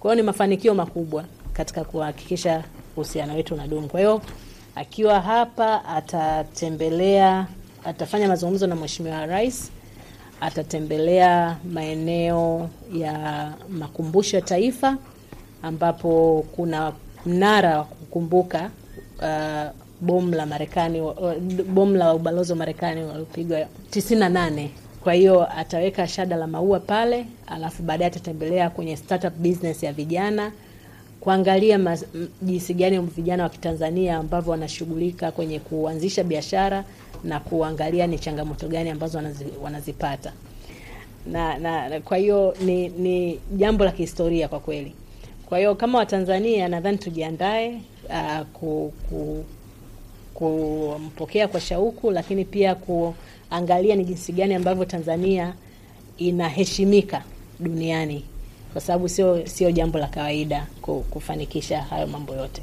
Kwa 0.00 0.10
hiyo 0.10 0.22
ni 0.22 0.26
mafanikio 0.26 0.74
makubwa 0.74 1.24
katika 1.52 1.84
kuhakikisha 1.84 2.64
uhusiano 2.96 3.34
wetu 3.34 3.54
unadumu. 3.54 3.88
Kwa 3.88 4.00
hiyo 4.00 4.22
akiwa 4.74 5.20
hapa 5.20 5.84
atatembelea, 5.84 7.46
atafanya 7.84 8.28
mazungumzo 8.28 8.66
na 8.66 8.76
Mheshimiwa 8.76 9.26
Rais, 9.26 9.70
atatembelea 10.40 11.56
maeneo 11.72 12.70
ya 12.94 13.52
makumbusho 13.68 14.36
ya 14.36 14.42
taifa 14.42 14.96
ambapo 15.62 16.44
kuna 16.56 16.92
mnara 17.26 17.78
wa 17.78 17.84
kukumbuka 17.84 18.70
uh, 19.18 19.70
bomu 20.00 20.34
la 20.34 20.46
Marekani, 20.46 21.00
bomu 21.68 21.96
la 21.96 22.14
ubalozi 22.14 22.52
wa 22.52 22.58
Marekani 22.58 23.02
waliopigwa 23.04 23.66
tisini 23.90 24.20
na 24.20 24.28
nane. 24.28 24.70
Kwa 25.02 25.12
hiyo 25.12 25.58
ataweka 25.58 26.08
shada 26.08 26.36
la 26.36 26.46
maua 26.46 26.80
pale, 26.80 27.26
alafu 27.46 27.82
baadaye 27.82 28.10
atatembelea 28.10 28.70
kwenye 28.70 28.96
startup 28.96 29.34
business 29.36 29.82
ya 29.82 29.92
vijana 29.92 30.52
kuangalia 31.20 31.98
jinsi 32.42 32.74
gani 32.74 32.98
vijana 32.98 33.42
wa 33.42 33.48
Kitanzania 33.48 34.16
ambavyo 34.16 34.50
wanashughulika 34.50 35.30
kwenye 35.32 35.58
kuanzisha 35.58 36.24
biashara 36.24 36.84
na 37.24 37.40
kuangalia 37.40 38.06
ni 38.06 38.18
changamoto 38.18 38.68
gani 38.68 38.90
ambazo 38.90 39.18
wanazi, 39.18 39.44
wanazipata 39.62 40.32
na, 41.26 41.58
na 41.58 42.00
kwa 42.00 42.16
hiyo 42.16 42.54
ni, 42.64 42.88
ni 42.88 43.40
jambo 43.56 43.84
la 43.84 43.92
kihistoria 43.92 44.48
kwa 44.48 44.60
kweli. 44.60 44.94
Kwa 45.46 45.58
hiyo 45.58 45.74
kama 45.74 45.98
Watanzania 45.98 46.68
nadhani 46.68 46.98
tujiandae 46.98 47.80
uh, 48.08 48.46
ku, 48.52 48.92
ku, 49.08 49.44
kumpokea 50.40 51.48
kwa 51.48 51.60
shauku, 51.60 52.10
lakini 52.10 52.44
pia 52.44 52.74
kuangalia 52.74 53.96
ni 53.96 54.04
jinsi 54.04 54.32
gani 54.32 54.54
ambavyo 54.54 54.84
Tanzania 54.84 55.54
inaheshimika 56.16 57.24
duniani, 57.58 58.24
kwa 58.72 58.80
sababu 58.80 59.08
sio 59.08 59.46
sio 59.46 59.70
jambo 59.70 59.98
la 59.98 60.06
kawaida 60.06 60.66
kufanikisha 61.10 61.82
hayo 61.82 62.06
mambo 62.06 62.34
yote. 62.34 62.62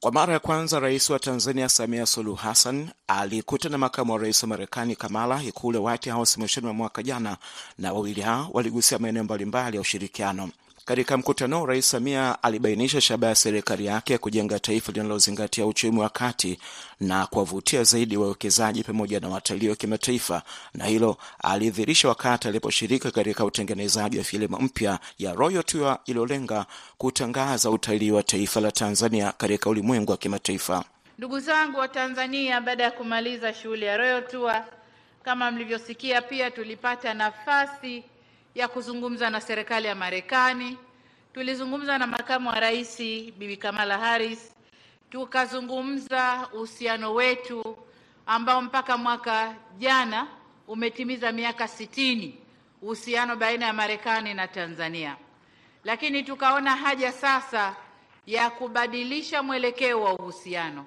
Kwa 0.00 0.12
mara 0.12 0.32
ya 0.32 0.38
kwanza 0.38 0.80
rais 0.80 1.10
wa 1.10 1.18
Tanzania 1.18 1.68
Samia 1.68 2.06
Suluhu 2.06 2.36
Hassan 2.36 2.88
alikutana 3.06 3.72
na 3.72 3.78
makamu 3.78 4.12
wa 4.12 4.18
rais 4.18 4.42
wa 4.42 4.48
Marekani 4.48 4.96
Kamala 4.96 5.42
ikulu 5.42 5.84
White 5.84 6.10
House 6.10 6.38
mwishoni 6.40 6.64
mwa 6.66 6.74
mwaka 6.74 7.02
jana, 7.02 7.36
na 7.78 7.92
wawili 7.92 8.20
hao 8.20 8.50
waligusia 8.52 8.98
maeneo 8.98 9.24
mbalimbali 9.24 9.76
ya 9.76 9.80
ushirikiano. 9.80 10.50
Katika 10.86 11.16
mkutano, 11.16 11.66
Rais 11.66 11.90
Samia 11.90 12.42
alibainisha 12.42 13.00
shabaha 13.00 13.28
ya 13.28 13.34
serikali 13.34 13.86
yake 13.86 14.12
ya 14.12 14.18
kujenga 14.18 14.58
taifa 14.58 14.92
linalozingatia 14.92 15.66
uchumi 15.66 15.98
wa 16.00 16.08
kati 16.08 16.58
na 17.00 17.26
kuwavutia 17.26 17.82
zaidi 17.84 18.16
wawekezaji 18.16 18.82
pamoja 18.82 19.20
na 19.20 19.28
watalii 19.28 19.68
wa 19.68 19.76
kimataifa, 19.76 20.42
na 20.74 20.84
hilo 20.84 21.16
alidhihirisha 21.42 22.08
wakati 22.08 22.48
aliposhiriki 22.48 23.10
katika 23.10 23.44
utengenezaji 23.44 24.18
wa 24.18 24.24
filamu 24.24 24.58
mpya 24.60 24.98
ya 25.18 25.32
Royal 25.32 25.64
Tour 25.64 25.98
iliyolenga 26.06 26.66
kutangaza 26.98 27.70
utalii 27.70 28.10
wa 28.10 28.22
taifa 28.22 28.60
la 28.60 28.72
Tanzania 28.72 29.32
katika 29.32 29.70
ulimwengu 29.70 30.10
wa 30.10 30.16
kimataifa. 30.16 30.84
Ndugu 31.18 31.40
zangu 31.40 31.78
wa 31.78 31.88
Tanzania, 31.88 32.60
baada 32.60 32.82
ya 32.84 32.90
kumaliza 32.90 33.54
shughuli 33.54 33.84
ya 33.84 33.96
Royal 33.96 34.26
Tour, 34.28 34.64
kama 35.24 35.50
mlivyosikia, 35.50 36.22
pia 36.22 36.50
tulipata 36.50 37.14
nafasi 37.14 38.04
ya 38.56 38.68
kuzungumza 38.68 39.30
na 39.30 39.40
serikali 39.40 39.86
ya 39.86 39.94
Marekani. 39.94 40.78
Tulizungumza 41.34 41.98
na 41.98 42.06
makamu 42.06 42.48
wa 42.48 42.60
rais 42.60 42.98
Bibi 43.38 43.56
Kamala 43.56 43.98
Harris, 43.98 44.52
tukazungumza 45.10 46.48
uhusiano 46.52 47.14
wetu 47.14 47.76
ambao 48.26 48.62
mpaka 48.62 48.96
mwaka 48.96 49.54
jana 49.78 50.26
umetimiza 50.68 51.32
miaka 51.32 51.68
sitini, 51.68 52.38
uhusiano 52.82 53.36
baina 53.36 53.66
ya 53.66 53.72
Marekani 53.72 54.34
na 54.34 54.48
Tanzania, 54.48 55.16
lakini 55.84 56.22
tukaona 56.22 56.76
haja 56.76 57.12
sasa 57.12 57.76
ya 58.26 58.50
kubadilisha 58.50 59.42
mwelekeo 59.42 60.00
wa 60.02 60.12
uhusiano. 60.14 60.86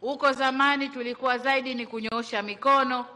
Huko 0.00 0.32
zamani 0.32 0.88
tulikuwa 0.88 1.38
zaidi 1.38 1.74
ni 1.74 1.86
kunyoosha 1.86 2.42
mikono, 2.42 3.06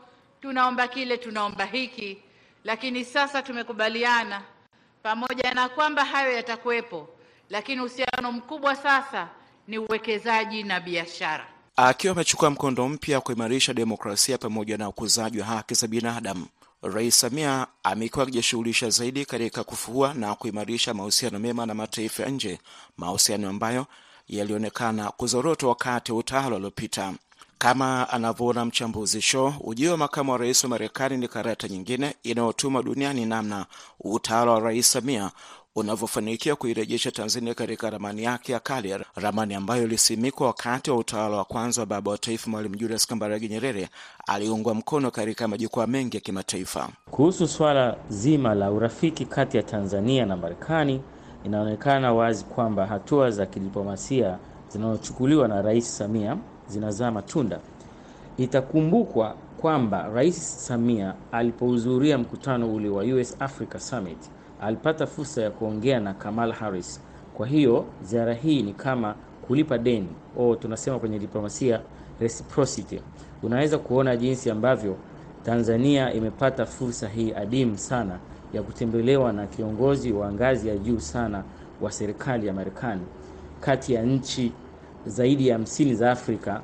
tunaomba 0.41 0.89
kile, 0.89 1.17
tunaomba 1.19 1.65
hiki 1.65 2.23
lakini 2.65 3.05
sasa 3.05 3.43
tumekubaliana 3.43 4.43
pamoja 5.03 5.55
na 5.55 5.69
kwamba 5.69 6.05
hayo 6.05 6.33
yatakuwepo, 6.33 7.09
lakini 7.51 7.81
uhusiano 7.81 8.33
mkubwa 8.33 8.77
sasa 8.77 9.29
ni 9.69 9.79
uwekezaji 9.79 10.63
na 10.63 10.81
biashara. 10.81 11.47
Akiwa 11.77 12.13
amechukua 12.13 12.51
mkondo 12.51 12.89
mpya 12.89 13.21
kuimarisha 13.21 13.75
demokrasia 13.75 14.39
pamoja 14.39 14.79
na 14.79 14.89
ukuzaji 14.89 15.41
wa 15.41 15.47
haki 15.47 15.75
za 15.75 15.87
binadamu, 15.87 16.47
Rais 16.83 17.21
Samia 17.21 17.67
amekuwa 17.83 18.23
akijishughulisha 18.23 18.91
zaidi 18.91 19.25
katika 19.25 19.65
kufufua 19.65 20.15
na 20.15 20.35
kuimarisha 20.35 20.95
mahusiano 20.95 21.39
mema 21.39 21.67
na 21.67 21.75
mataifa 21.75 22.23
ya 22.23 22.29
nje, 22.29 22.59
mahusiano 22.97 23.49
ambayo 23.49 23.87
yalionekana 24.29 25.11
kuzorota 25.11 25.67
wakati 25.67 26.13
wa 26.13 26.19
utawala 26.19 26.57
uliopita. 26.57 27.13
Kama 27.63 28.09
anavyoona 28.11 28.65
mchambuzi 28.65 29.21
Shaw, 29.21 29.53
ujio 29.61 29.91
wa 29.91 29.97
makamu 29.97 30.33
wa 30.33 30.39
rais 30.39 30.65
wa 30.65 30.71
Marekani 30.71 31.17
ni 31.17 31.29
karata 31.29 31.69
nyingine 31.69 32.15
inayotuma 32.23 32.83
duniani 32.83 33.27
namna 33.27 33.67
utawala 34.01 34.53
wa 34.53 34.61
Rais 34.61 34.93
Samia 34.93 35.31
unavyofanikiwa 35.77 36.57
kuirejesha 36.57 37.11
Tanzania 37.11 37.55
katika 37.55 37.91
ramani 37.91 38.23
yake 38.25 38.53
ya 38.53 38.61
kale, 38.61 38.99
ramani 39.17 39.55
ambayo 39.55 39.83
ilisimikwa 39.85 40.47
wakati 40.47 40.91
wa 40.91 40.97
utawala 40.97 41.37
wa 41.37 41.45
kwanza 41.45 41.81
wa 41.83 41.87
baba 41.87 42.11
wa 42.11 42.19
taifa 42.19 42.51
Mwalimu 42.51 42.77
Julius 42.77 43.07
Kambarage 43.07 43.49
Nyerere, 43.49 43.89
aliungwa 44.27 44.75
mkono 44.75 45.11
katika 45.11 45.49
majukwaa 45.49 45.87
mengi 45.87 46.17
ya 46.17 46.21
kimataifa. 46.21 46.89
Kuhusu 47.11 47.49
swala 47.49 47.97
zima 48.09 48.55
la 48.55 48.71
urafiki 48.71 49.25
kati 49.25 49.57
ya 49.57 49.63
Tanzania 49.63 50.27
na 50.27 50.37
Marekani, 50.37 51.03
inaonekana 51.45 52.13
wazi 52.13 52.45
kwamba 52.45 52.87
hatua 52.87 53.31
za 53.31 53.47
kidiplomasia 53.47 54.39
zinazochukuliwa 54.69 55.49
na 55.49 55.63
Rais 55.63 55.99
Samia 55.99 56.37
zinazaa 56.69 57.11
matunda. 57.11 57.61
Itakumbukwa 58.37 59.35
kwamba 59.61 60.09
Rais 60.15 60.67
Samia 60.67 61.15
alipohudhuria 61.33 62.19
mkutano 62.19 62.75
ule 62.75 62.89
wa 62.89 63.03
US 63.05 63.37
Africa 63.41 63.79
Summit 63.79 64.19
alipata 64.61 65.07
fursa 65.07 65.43
ya 65.43 65.51
kuongea 65.51 66.01
na 66.01 66.15
Kamala 66.15 66.55
Harris. 66.55 67.01
Kwa 67.35 67.47
hiyo 67.47 67.85
ziara 68.03 68.35
hii 68.35 68.63
ni 68.63 68.73
kama 68.73 69.15
kulipa 69.47 69.79
deni 69.79 70.09
o, 70.39 70.55
tunasema 70.57 70.99
kwenye 70.99 71.19
diplomasia 71.19 71.81
reciprocity, 72.21 73.01
unaweza 73.43 73.79
kuona 73.79 74.17
jinsi 74.17 74.51
ambavyo 74.51 74.97
Tanzania 75.45 76.13
imepata 76.13 76.67
fursa 76.67 77.09
hii 77.09 77.33
adimu 77.33 77.79
sana 77.79 78.19
ya 78.53 78.63
kutembelewa 78.63 79.33
na 79.33 79.47
kiongozi 79.47 80.13
wa 80.13 80.33
ngazi 80.33 80.69
ya 80.69 80.77
juu 80.79 81.01
sana 81.01 81.45
wa 81.81 81.93
serikali 81.93 82.47
ya 82.47 82.53
Marekani 82.53 83.03
kati 83.61 83.93
ya 83.95 84.03
nchi 84.03 84.53
zaidi 85.07 85.49
ya 85.49 85.55
hamsini 85.55 85.95
za 85.95 86.11
Afrika. 86.11 86.63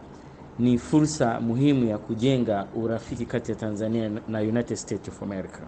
Ni 0.58 0.78
fursa 0.78 1.40
muhimu 1.40 1.84
ya 1.88 1.98
kujenga 1.98 2.66
urafiki 2.76 3.26
kati 3.26 3.50
ya 3.50 3.56
Tanzania 3.56 4.10
na 4.28 4.38
United 4.40 4.76
States 4.76 5.08
of 5.08 5.22
America. 5.22 5.60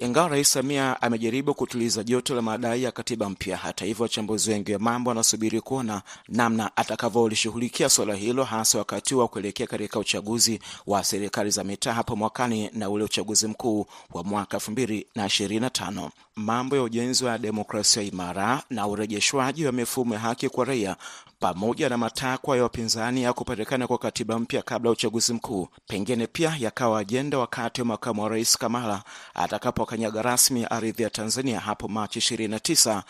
Ingawa 0.00 0.28
Rais 0.28 0.52
Samia 0.52 1.02
amejaribu 1.02 1.54
kutuliza 1.54 2.04
joto 2.04 2.34
la 2.34 2.42
madai 2.42 2.82
ya 2.82 2.92
katiba 2.92 3.30
mpya, 3.30 3.56
hata 3.56 3.84
hivyo, 3.84 4.02
wachambuzi 4.02 4.50
wengi 4.50 4.72
wa 4.72 4.78
mambo 4.78 5.08
wanasubiri 5.10 5.60
kuona 5.60 6.02
namna 6.28 6.76
atakavyolishughulikia 6.76 7.88
suala 7.88 8.14
hilo, 8.14 8.44
hasa 8.44 8.78
wakati 8.78 9.14
wa 9.14 9.28
kuelekea 9.28 9.66
katika 9.66 9.98
uchaguzi 9.98 10.60
wa 10.86 11.04
serikali 11.04 11.50
za 11.50 11.64
mitaa 11.64 11.92
hapo 11.92 12.16
mwakani 12.16 12.70
na 12.74 12.90
ule 12.90 13.04
uchaguzi 13.04 13.46
mkuu 13.48 13.86
wa 14.12 14.24
mwaka 14.24 14.56
elfu 14.56 14.70
mbili 14.70 15.06
na 15.14 15.26
ishirini 15.26 15.60
na 15.60 15.70
tano. 15.70 16.10
Mambo 16.36 16.76
ya 16.76 16.82
ujenzi 16.82 17.24
wa 17.24 17.38
demokrasia 17.38 18.02
imara 18.02 18.62
na 18.70 18.86
urejeshwaji 18.86 19.66
wa 19.66 19.72
mifumo 19.72 20.14
ya 20.14 20.20
haki 20.20 20.48
kwa 20.48 20.64
raia 20.64 20.96
pamoja 21.40 21.88
na 21.88 21.98
matakwa 21.98 22.56
ya 22.56 22.62
wapinzani 22.62 23.22
ya 23.22 23.32
kupatikana 23.32 23.86
kwa 23.86 23.98
katiba 23.98 24.38
mpya 24.38 24.62
kabla 24.62 24.88
ya 24.88 24.92
uchaguzi 24.92 25.32
mkuu 25.32 25.68
pengine 25.88 26.26
pia 26.26 26.56
yakawa 26.58 27.00
ajenda 27.00 27.38
wakati 27.38 27.80
wa 27.80 27.86
makamu 27.86 28.22
wa 28.22 28.28
rais 28.28 28.58
Kamala 28.58 29.02
atakapokanyaga 29.34 30.22
rasmi 30.22 30.64
ardhi 30.64 31.02
ya 31.02 31.10
Tanzania 31.10 31.60
hapo 31.60 31.88
Machi 31.88 32.18
29 32.18 33.02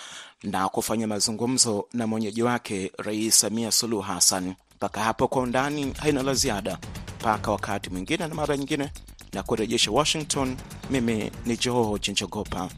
na 0.43 0.69
kufanya 0.69 1.07
mazungumzo 1.07 1.87
na 1.93 2.07
mwenyeji 2.07 2.43
wake 2.43 2.93
Rais 2.99 3.41
Samia 3.41 3.73
Suluhu 3.73 4.03
Hassan. 4.03 4.55
Mpaka 4.77 5.01
hapo 5.01 5.29
kwa 5.29 5.43
undani 5.43 5.93
haina 6.01 6.23
la 6.23 6.35
ziada, 6.35 6.79
mpaka 7.21 7.51
wakati 7.53 7.91
mwingine 7.91 8.27
na 8.29 8.35
mara 8.35 8.57
nyingine, 8.57 8.91
na 9.33 9.43
kurejesha 9.43 9.91
Washington. 9.91 10.57
Mimi 10.91 11.31
ni 11.47 11.57
Joho 11.57 11.99
Njogopa. 12.09 12.69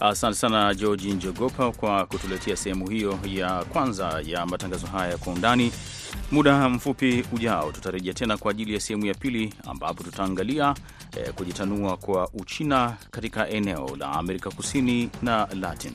Asante 0.00 0.34
sana 0.36 0.74
Georgi 0.74 1.12
Njogopa 1.12 1.72
kwa 1.72 2.06
kutuletea 2.06 2.56
sehemu 2.56 2.88
hiyo 2.90 3.18
ya 3.24 3.64
kwanza 3.64 4.22
ya 4.26 4.46
matangazo 4.46 4.86
haya 4.86 5.10
ya 5.10 5.18
kwa 5.18 5.32
undani. 5.32 5.72
Muda 6.32 6.68
mfupi 6.68 7.24
ujao 7.32 7.72
tutarejea 7.72 8.14
tena 8.14 8.36
kwa 8.38 8.50
ajili 8.50 8.74
ya 8.74 8.80
sehemu 8.80 9.06
ya 9.06 9.14
pili 9.14 9.54
ambapo 9.66 10.02
tutaangalia 10.04 10.74
eh, 11.16 11.32
kujitanua 11.34 11.96
kwa 11.96 12.28
Uchina 12.34 12.96
katika 13.10 13.48
eneo 13.48 13.96
la 13.98 14.12
Amerika 14.12 14.50
Kusini 14.50 15.10
na 15.22 15.48
Latin. 15.60 15.92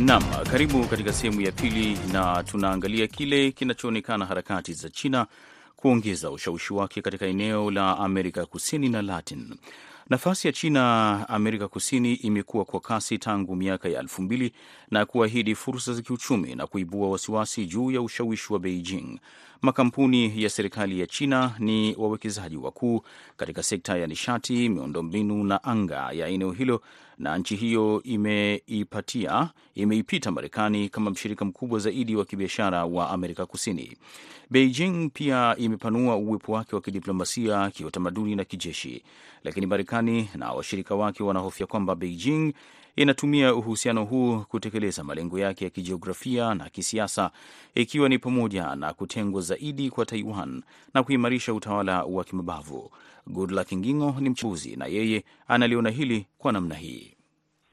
Naam, 0.00 0.22
karibu 0.50 0.84
katika 0.86 1.12
sehemu 1.12 1.40
ya 1.40 1.52
pili, 1.52 1.98
na 2.12 2.42
tunaangalia 2.44 3.06
kile 3.06 3.50
kinachoonekana 3.52 4.26
harakati 4.26 4.72
za 4.72 4.90
China 4.90 5.26
kuongeza 5.76 6.30
ushawishi 6.30 6.72
wake 6.74 7.02
katika 7.02 7.26
eneo 7.26 7.70
la 7.70 7.98
Amerika 7.98 8.46
Kusini 8.46 8.88
na 8.88 9.02
Latin. 9.02 9.54
Nafasi 10.10 10.46
ya 10.48 10.52
China 10.52 11.24
Amerika 11.28 11.68
Kusini 11.68 12.14
imekuwa 12.14 12.64
kwa 12.64 12.80
kasi 12.80 13.18
tangu 13.18 13.56
miaka 13.56 13.88
ya 13.88 14.00
elfu 14.00 14.22
mbili 14.22 14.52
na 14.90 15.06
kuahidi 15.06 15.54
fursa 15.54 15.92
za 15.94 16.02
kiuchumi 16.02 16.54
na 16.54 16.66
kuibua 16.66 17.08
wasiwasi 17.10 17.66
juu 17.66 17.90
ya 17.90 18.02
ushawishi 18.02 18.52
wa 18.52 18.58
Beijing. 18.58 19.20
Makampuni 19.62 20.42
ya 20.42 20.50
serikali 20.50 21.00
ya 21.00 21.06
China 21.06 21.54
ni 21.58 21.94
wawekezaji 21.98 22.56
wakuu 22.56 23.02
katika 23.36 23.62
sekta 23.62 23.96
ya 23.98 24.06
nishati, 24.06 24.68
miundombinu 24.68 25.44
na 25.44 25.64
anga 25.64 26.12
ya 26.12 26.28
eneo 26.28 26.52
hilo, 26.52 26.82
na 27.18 27.38
nchi 27.38 27.56
hiyo 27.56 28.02
imeipatia 28.04 29.50
imeipita 29.74 30.30
Marekani 30.30 30.88
kama 30.88 31.10
mshirika 31.10 31.44
mkubwa 31.44 31.78
zaidi 31.78 32.16
wa 32.16 32.24
kibiashara 32.24 32.84
wa 32.84 33.10
Amerika 33.10 33.46
Kusini. 33.46 33.96
Beijing 34.50 35.10
pia 35.14 35.54
imepanua 35.58 36.16
uwepo 36.16 36.52
wake 36.52 36.74
wa 36.76 36.82
kidiplomasia, 36.82 37.70
kiutamaduni 37.70 38.36
na 38.36 38.44
kijeshi, 38.44 39.02
lakini 39.44 39.66
Marekani 39.66 39.99
na 40.34 40.52
washirika 40.52 40.94
wake 40.94 41.22
wanahofia 41.22 41.66
kwamba 41.66 41.94
Beijing 41.94 42.52
inatumia 42.96 43.54
uhusiano 43.54 44.04
huu 44.04 44.40
kutekeleza 44.40 45.04
malengo 45.04 45.38
yake 45.38 45.64
ya 45.64 45.70
kijiografia 45.70 46.54
na 46.54 46.68
kisiasa, 46.70 47.30
ikiwa 47.74 48.08
ni 48.08 48.18
pamoja 48.18 48.76
na 48.76 48.92
kutengwa 48.92 49.42
zaidi 49.42 49.90
kwa 49.90 50.06
Taiwan 50.06 50.62
na 50.94 51.02
kuimarisha 51.02 51.54
utawala 51.54 52.04
wa 52.04 52.24
kimabavu. 52.24 52.90
Goodluck 53.26 53.72
Ngingo 53.74 54.16
ni 54.20 54.30
mchambuzi 54.30 54.76
na 54.76 54.86
yeye 54.86 55.24
analiona 55.48 55.90
hili 55.90 56.26
kwa 56.38 56.52
namna 56.52 56.74
hii. 56.74 57.14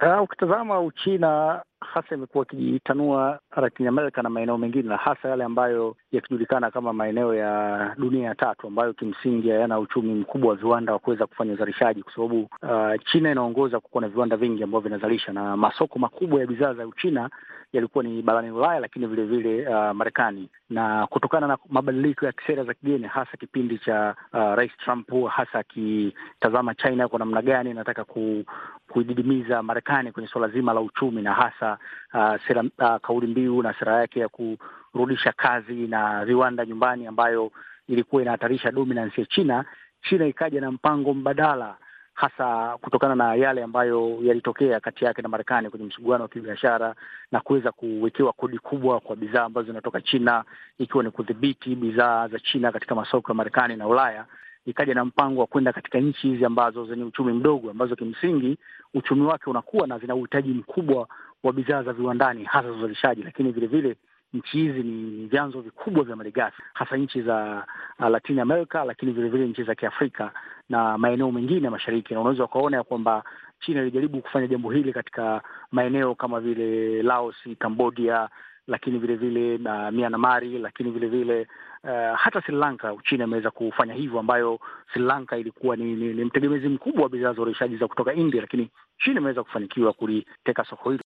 Uh, 0.01 0.21
ukitazama 0.23 0.81
Uchina 0.81 1.61
hasa 1.81 2.15
imekuwa 2.15 2.43
ikijitanua 2.45 3.39
Latin 3.55 3.87
America 3.87 4.17
na 4.23 4.29
maeneo 4.29 4.57
mengine, 4.57 4.89
na 4.89 4.97
hasa 4.97 5.29
yale 5.29 5.43
ambayo 5.43 5.95
yakijulikana 6.11 6.71
kama 6.71 6.93
maeneo 6.93 7.33
ya 7.35 7.95
dunia 7.97 8.25
ya 8.27 8.35
tatu, 8.35 8.67
ambayo 8.67 8.93
kimsingi 8.93 9.49
hayana 9.49 9.79
uchumi 9.79 10.13
mkubwa 10.13 10.49
wa 10.49 10.55
viwanda 10.55 10.93
wa 10.93 10.99
kuweza 10.99 11.27
kufanya 11.27 11.53
uzalishaji, 11.53 12.03
kwa 12.03 12.13
sababu 12.13 12.41
uh, 12.41 13.01
China 13.11 13.31
inaongoza 13.31 13.79
kukuwa 13.79 14.01
na 14.01 14.09
viwanda 14.09 14.37
vingi 14.37 14.63
ambavyo 14.63 14.89
vinazalisha, 14.89 15.33
na 15.33 15.57
masoko 15.57 15.99
makubwa 15.99 16.39
ya 16.41 16.47
bidhaa 16.47 16.73
za 16.73 16.87
Uchina 16.87 17.29
yalikuwa 17.73 18.03
ni 18.03 18.21
barani 18.21 18.51
Ulaya, 18.51 18.79
lakini 18.79 19.07
vilevile 19.07 19.67
uh, 19.69 19.91
Marekani. 19.91 20.49
Na 20.69 21.07
kutokana 21.07 21.47
na 21.47 21.57
mabadiliko 21.69 22.25
ya 22.25 22.33
sera 22.47 22.63
za 22.63 22.73
kigeni, 22.73 23.07
hasa 23.07 23.37
kipindi 23.37 23.77
cha 23.77 24.15
uh, 24.33 24.39
Rais 24.55 24.71
Trump, 24.77 25.09
hasa 25.29 25.59
akitazama 25.59 26.75
China 26.75 27.07
kwa 27.07 27.19
namna 27.19 27.41
gani 27.41 27.69
inataka 27.71 28.03
ku, 28.03 28.43
kuididimiza 28.89 29.63
Marekani 29.63 30.11
kwenye 30.11 30.29
suala 30.29 30.47
zima 30.47 30.73
la 30.73 30.81
uchumi 30.81 31.21
na 31.21 31.33
hasa 31.33 31.77
uh, 32.13 32.35
sera 32.47 32.61
uh, 32.63 32.95
kauli 33.01 33.27
mbiu 33.27 33.63
na 33.63 33.73
sera 33.79 33.99
yake 33.99 34.19
ya 34.19 34.29
kurudisha 34.29 35.31
kazi 35.31 35.73
na 35.87 36.25
viwanda 36.25 36.65
nyumbani 36.65 37.07
ambayo 37.07 37.51
ilikuwa 37.87 38.21
inahatarisha 38.21 38.71
dominance 38.71 39.21
ya 39.21 39.27
China. 39.27 39.65
China 40.01 40.25
ikaja 40.27 40.61
na 40.61 40.71
mpango 40.71 41.13
mbadala 41.13 41.75
hasa 42.17 42.77
kutokana 42.81 43.15
na 43.15 43.35
yale 43.35 43.63
ambayo 43.63 44.17
yalitokea 44.21 44.79
kati 44.79 45.05
yake 45.05 45.21
na 45.21 45.29
Marekani 45.29 45.69
kwenye 45.69 45.85
msuguano 45.85 46.23
wa 46.23 46.29
kibiashara 46.29 46.95
na 47.31 47.39
kuweza 47.39 47.71
kuwekewa 47.71 48.33
kodi 48.33 48.57
kubwa 48.59 48.99
kwa 48.99 49.15
bidhaa 49.15 49.43
ambazo 49.43 49.67
zinatoka 49.67 50.01
China, 50.01 50.43
ikiwa 50.77 51.03
ni 51.03 51.11
kudhibiti 51.11 51.75
bidhaa 51.75 52.27
za 52.27 52.39
China 52.39 52.71
katika 52.71 52.95
masoko 52.95 53.31
ya 53.31 53.35
Marekani 53.35 53.75
na 53.75 53.87
Ulaya. 53.87 54.25
Ikaja 54.65 54.93
na 54.93 55.05
mpango 55.05 55.41
wa 55.41 55.47
kwenda 55.47 55.73
katika 55.73 55.99
nchi 55.99 56.27
hizi 56.27 56.45
ambazo 56.45 56.85
zenye 56.85 57.03
uchumi 57.03 57.33
mdogo, 57.33 57.71
ambazo 57.71 57.95
kimsingi 57.95 58.57
uchumi 58.93 59.21
wake 59.21 59.49
unakuwa 59.49 59.87
na 59.87 59.99
zina 59.99 60.15
uhitaji 60.15 60.49
mkubwa 60.53 61.07
wa 61.43 61.53
bidhaa 61.53 61.83
za 61.83 61.93
viwandani, 61.93 62.43
hasa 62.43 62.67
za 62.67 62.73
uzalishaji, 62.73 63.23
lakini 63.23 63.51
vilevile 63.51 63.95
nchi 64.33 64.57
hizi 64.57 64.83
ni 64.83 65.25
vyanzo 65.27 65.61
vikubwa 65.61 66.03
vya 66.03 66.15
malighafi 66.15 66.61
hasa 66.73 66.97
nchi 66.97 67.21
za 67.21 67.65
uh, 67.99 68.07
Latin 68.07 68.39
America, 68.39 68.83
lakini 68.85 69.11
vilevile 69.11 69.47
nchi 69.47 69.63
za 69.63 69.75
Kiafrika 69.75 70.31
na 70.69 70.97
maeneo 70.97 71.31
mengine 71.31 71.69
mashariki, 71.69 72.13
na 72.13 72.19
unaweza 72.21 72.43
ukaona 72.43 72.77
ya 72.77 72.83
kwamba 72.83 73.23
China 73.59 73.81
ilijaribu 73.81 74.21
kufanya 74.21 74.47
jambo 74.47 74.71
hili 74.71 74.93
katika 74.93 75.41
maeneo 75.71 76.15
kama 76.15 76.39
vile 76.39 77.03
Laos, 77.03 77.35
Cambodia, 77.59 78.29
lakini 78.67 78.99
vilevile 78.99 79.57
na 79.57 79.91
Myanmar, 79.91 80.43
lakini 80.43 80.91
vilevile 80.91 81.47
uh, 81.83 82.17
hata 82.19 82.41
Sri 82.41 82.55
Lanka. 82.55 82.93
Uchina 82.93 83.23
imeweza 83.23 83.51
kufanya 83.51 83.93
hivyo, 83.93 84.19
ambayo 84.19 84.59
Sri 84.93 85.01
Lanka 85.01 85.37
ilikuwa 85.37 85.75
ni, 85.75 85.95
ni, 85.95 86.13
ni 86.13 86.23
mtegemezi 86.25 86.69
mkubwa 86.69 87.03
wa 87.03 87.09
bidhaa 87.09 87.33
za 87.33 87.41
uzalishaji 87.41 87.77
za 87.77 87.87
kutoka 87.87 88.13
India, 88.13 88.41
lakini 88.41 88.69
China 88.97 89.19
imeweza 89.19 89.43
kufanikiwa 89.43 89.93
kuliteka 89.93 90.65
soko 90.65 90.91
hilo. 90.91 91.03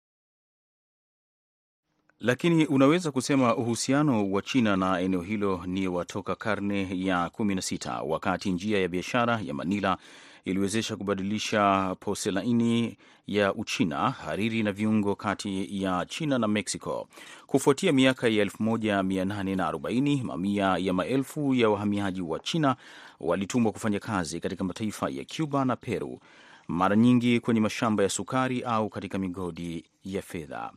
Lakini 2.20 2.66
unaweza 2.66 3.10
kusema 3.10 3.56
uhusiano 3.56 4.30
wa 4.30 4.42
China 4.42 4.76
na 4.76 5.00
eneo 5.00 5.20
hilo 5.22 5.62
ni 5.66 5.88
watoka 5.88 6.34
karne 6.34 6.88
ya 7.06 7.30
kumi 7.30 7.54
na 7.54 7.62
sita 7.62 8.02
wakati 8.02 8.52
njia 8.52 8.78
ya 8.80 8.88
biashara 8.88 9.40
ya 9.44 9.54
Manila 9.54 9.96
iliwezesha 10.44 10.96
kubadilisha 10.96 11.96
poselaini 12.00 12.96
ya 13.26 13.54
Uchina, 13.54 14.10
hariri 14.10 14.62
na 14.62 14.72
viungo 14.72 15.14
kati 15.14 15.82
ya 15.82 16.06
China 16.08 16.38
na 16.38 16.48
Mexico. 16.48 17.08
Kufuatia 17.46 17.92
miaka 17.92 18.28
ya 18.28 18.44
1840 18.44 20.22
mamia 20.24 20.76
ya 20.78 20.92
maelfu 20.92 21.54
ya 21.54 21.70
wahamiaji 21.70 22.20
wa 22.22 22.38
China 22.38 22.76
walitumwa 23.20 23.72
kufanya 23.72 23.98
kazi 24.00 24.40
katika 24.40 24.64
mataifa 24.64 25.10
ya 25.10 25.24
Cuba 25.36 25.64
na 25.64 25.76
Peru, 25.76 26.20
mara 26.68 26.96
nyingi 26.96 27.40
kwenye 27.40 27.60
mashamba 27.60 28.02
ya 28.02 28.08
sukari 28.08 28.62
au 28.62 28.88
katika 28.88 29.18
migodi 29.18 29.84
ya 30.04 30.22
fedha. 30.22 30.72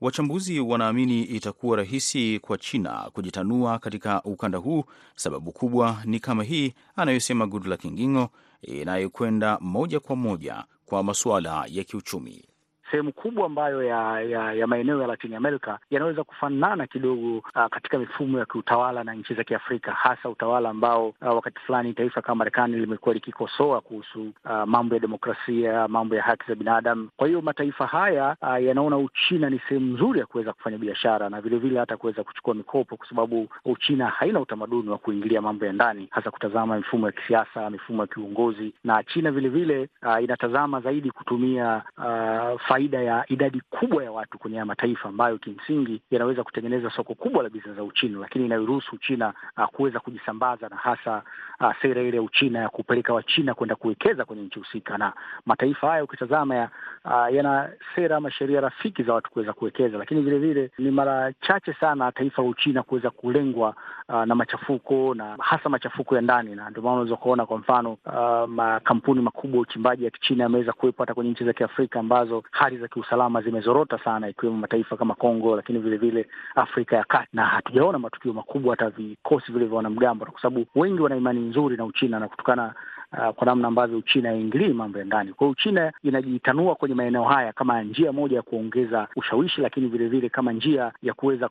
Wachambuzi 0.00 0.60
wanaamini 0.60 1.22
itakuwa 1.22 1.76
rahisi 1.76 2.38
kwa 2.38 2.58
China 2.58 3.10
kujitanua 3.12 3.78
katika 3.78 4.22
ukanda 4.22 4.58
huu. 4.58 4.84
Sababu 5.14 5.52
kubwa 5.52 6.02
ni 6.04 6.20
kama 6.20 6.44
hii 6.44 6.74
anayosema 6.96 7.46
Goodluck 7.46 7.84
Ngingo, 7.86 8.30
inayokwenda 8.62 9.58
moja 9.60 10.00
kwa 10.00 10.16
moja 10.16 10.64
kwa 10.86 11.02
masuala 11.02 11.64
ya 11.68 11.84
kiuchumi. 11.84 12.44
Sehemu 12.90 13.12
kubwa 13.12 13.46
ambayo 13.46 13.82
ya, 13.82 14.20
ya, 14.20 14.52
ya 14.52 14.66
maeneo 14.66 15.00
ya 15.00 15.06
Latin 15.06 15.34
America 15.34 15.78
yanaweza 15.90 16.24
kufanana 16.24 16.86
kidogo 16.86 17.36
uh, 17.38 17.66
katika 17.70 17.98
mifumo 17.98 18.38
ya 18.38 18.46
kiutawala 18.46 19.04
na 19.04 19.14
nchi 19.14 19.34
za 19.34 19.44
Kiafrika, 19.44 19.92
hasa 19.92 20.28
utawala 20.28 20.68
ambao 20.70 21.08
uh, 21.08 21.14
wakati 21.34 21.60
fulani 21.60 21.94
taifa 21.94 22.22
kama 22.22 22.34
Marekani 22.34 22.76
limekuwa 22.76 23.14
likikosoa 23.14 23.80
kuhusu 23.80 24.20
uh, 24.44 24.62
mambo 24.66 24.94
ya 24.94 25.00
demokrasia, 25.00 25.88
mambo 25.88 26.14
ya 26.14 26.22
haki 26.22 26.44
za 26.48 26.54
binadamu. 26.54 27.08
Kwa 27.16 27.26
hiyo 27.28 27.42
mataifa 27.42 27.86
haya 27.86 28.36
uh, 28.42 28.62
yanaona 28.64 28.96
Uchina 28.98 29.50
ni 29.50 29.60
sehemu 29.68 29.94
nzuri 29.94 30.20
ya 30.20 30.26
kuweza 30.26 30.52
kufanya 30.52 30.78
biashara 30.78 31.28
na 31.28 31.40
vilevile 31.40 31.78
hata 31.80 31.96
kuweza 31.96 32.24
kuchukua 32.24 32.54
mikopo, 32.54 32.96
kwa 32.96 33.08
sababu 33.08 33.48
Uchina 33.64 34.06
haina 34.06 34.40
utamaduni 34.40 34.88
wa 34.90 34.98
kuingilia 34.98 35.42
mambo 35.42 35.66
ya 35.66 35.72
ndani, 35.72 36.08
hasa 36.10 36.30
kutazama 36.30 36.76
mifumo 36.76 37.06
ya 37.06 37.12
kisiasa, 37.12 37.70
mifumo 37.70 38.02
ya 38.02 38.06
kiuongozi, 38.06 38.72
na 38.84 39.02
China 39.04 39.30
vilevile 39.30 39.88
uh, 40.02 40.22
inatazama 40.24 40.80
zaidi 40.80 41.10
kutumia 41.10 41.82
uh, 41.98 42.60
faida 42.76 43.02
ya 43.02 43.24
idadi 43.28 43.60
kubwa 43.70 44.04
ya 44.04 44.12
watu 44.12 44.38
kwenye 44.38 44.56
haya 44.56 44.64
mataifa 44.66 45.08
ambayo 45.08 45.38
kimsingi 45.38 46.02
yanaweza 46.10 46.44
kutengeneza 46.44 46.90
soko 46.90 47.14
kubwa 47.14 47.42
la 47.42 47.48
bidhaa 47.48 47.72
za 47.72 47.84
Uchina, 47.84 48.18
lakini 48.18 48.44
inayoruhusu 48.46 48.94
Uchina 48.96 49.32
uh, 49.58 49.64
kuweza 49.64 50.00
kujisambaza 50.00 50.68
na 50.68 50.76
hasa 50.76 51.22
uh, 51.60 51.72
sera 51.82 52.02
ile 52.02 52.16
ya 52.16 52.22
Uchina 52.22 52.58
ya 52.58 52.68
kupeleka 52.68 53.14
Wachina 53.14 53.54
kwenda 53.54 53.76
kuwekeza 53.76 54.24
kwenye 54.24 54.42
nchi 54.42 54.58
husika. 54.58 54.98
Na 54.98 55.12
mataifa 55.46 55.88
haya 55.90 56.04
ukitazama 56.04 56.54
ya, 56.56 56.70
uh, 57.04 57.34
yana 57.34 57.70
sera 57.94 58.16
ama 58.16 58.30
sheria 58.30 58.60
rafiki 58.60 59.02
za 59.02 59.14
watu 59.14 59.30
kuweza 59.30 59.52
kuwekeza, 59.52 59.98
lakini 59.98 60.20
vilevile 60.22 60.70
ni 60.78 60.90
mara 60.90 61.32
chache 61.32 61.72
sana 61.72 62.12
taifa 62.12 62.42
la 62.42 62.48
Uchina 62.48 62.82
kuweza 62.82 63.10
kulengwa 63.10 63.74
uh, 64.08 64.24
na 64.24 64.34
machafuko 64.34 65.14
na 65.14 65.36
hasa 65.40 65.68
machafuko 65.68 66.14
ya 66.16 66.20
ndani, 66.20 66.54
na 66.54 66.70
ndio 66.70 66.82
maana 66.82 66.94
unaweza 66.94 67.16
kuona 67.16 67.46
kwa 67.46 67.58
mfano 67.58 67.92
uh, 68.06 68.48
makampuni 68.48 69.20
makubwa 69.22 69.56
ya 69.56 69.62
uchimbaji 69.62 70.04
ya 70.04 70.10
Kichina 70.10 70.42
yameweza 70.44 70.72
kuwepo 70.72 71.02
hata 71.02 71.14
kwenye 71.14 71.30
nchi 71.30 71.44
za 71.44 71.52
Kiafrika 71.52 72.00
ambazo 72.00 72.42
hali 72.66 72.78
za 72.78 72.88
kiusalama 72.88 73.42
zimezorota 73.42 73.98
sana, 74.04 74.28
ikiwemo 74.28 74.58
mataifa 74.58 74.96
kama 74.96 75.14
Kongo, 75.14 75.56
lakini 75.56 75.78
vilevile 75.78 76.26
Afrika 76.54 76.96
ya 76.96 77.04
Kati, 77.04 77.28
na 77.32 77.44
hatujaona 77.46 77.98
matukio 77.98 78.32
makubwa 78.32 78.70
hata 78.76 78.90
vikosi 78.90 79.52
vile 79.52 79.64
vya 79.66 79.76
wanamgambo, 79.76 80.26
kwa 80.26 80.40
sababu 80.42 80.66
wengi 80.74 81.00
wana 81.02 81.16
imani 81.16 81.40
nzuri 81.40 81.76
na 81.76 81.84
Uchina 81.84 82.18
na 82.20 82.28
kutokana 82.28 82.74
Uh, 83.12 83.28
kwa 83.34 83.46
namna 83.46 83.68
ambavyo 83.68 83.98
Uchina 83.98 84.28
haingilii 84.28 84.72
mambo 84.72 84.98
ya 84.98 85.04
ndani. 85.04 85.32
Kwa 85.32 85.44
hiyo 85.46 85.50
Uchina 85.52 85.92
inajitanua 86.02 86.74
kwenye 86.74 86.94
maeneo 86.94 87.24
haya 87.24 87.52
kama 87.52 87.82
njia 87.82 88.12
moja 88.12 88.36
ya 88.36 88.42
kuongeza 88.42 89.08
ushawishi, 89.16 89.60
lakini 89.60 89.86
vilevile 89.88 90.28
kama 90.28 90.52
njia 90.52 90.92
ya 91.02 91.14
kuweza 91.14 91.48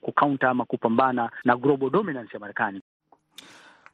kukaunta 0.00 0.50
ama 0.50 0.64
kupambana 0.64 1.30
na 1.44 1.56
global 1.56 1.90
dominance 1.90 2.30
ya 2.34 2.40
Marekani. 2.40 2.80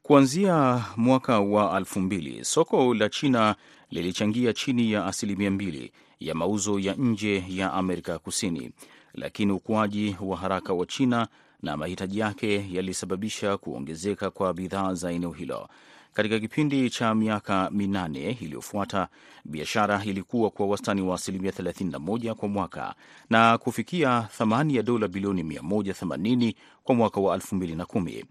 Kuanzia 0.02 0.84
mwaka 0.96 1.40
wa 1.40 1.76
elfu 1.78 2.00
mbili 2.00 2.44
soko 2.44 2.94
la 2.94 3.08
China 3.08 3.54
lilichangia 3.90 4.52
chini 4.52 4.92
ya 4.92 5.06
asilimia 5.06 5.50
mbili 5.50 5.92
ya 6.20 6.34
mauzo 6.34 6.78
ya 6.78 6.94
nje 6.94 7.44
ya 7.48 7.72
Amerika 7.72 8.18
Kusini, 8.18 8.70
lakini 9.14 9.52
ukuaji 9.52 10.16
wa 10.20 10.36
haraka 10.36 10.72
wa 10.74 10.86
China 10.86 11.28
na 11.62 11.76
mahitaji 11.76 12.18
yake 12.18 12.66
yalisababisha 12.72 13.56
kuongezeka 13.56 14.30
kwa 14.30 14.54
bidhaa 14.54 14.94
za 14.94 15.12
eneo 15.12 15.30
hilo. 15.32 15.68
Katika 16.14 16.38
kipindi 16.40 16.90
cha 16.90 17.14
miaka 17.14 17.70
minane 17.70 18.30
iliyofuata, 18.40 19.08
biashara 19.44 20.04
ilikuwa 20.04 20.50
kwa 20.50 20.66
wastani 20.66 21.02
wa 21.02 21.14
asilimia 21.14 21.50
31 21.50 22.34
kwa 22.34 22.48
mwaka 22.48 22.94
na 23.30 23.58
kufikia 23.58 24.20
thamani 24.38 24.74
ya 24.76 24.82
dola 24.82 25.08
bilioni 25.08 25.42
180 25.42 26.54
kwa 26.84 26.94
mwaka 26.94 27.20
wa 27.20 27.36
2010. 27.36 28.24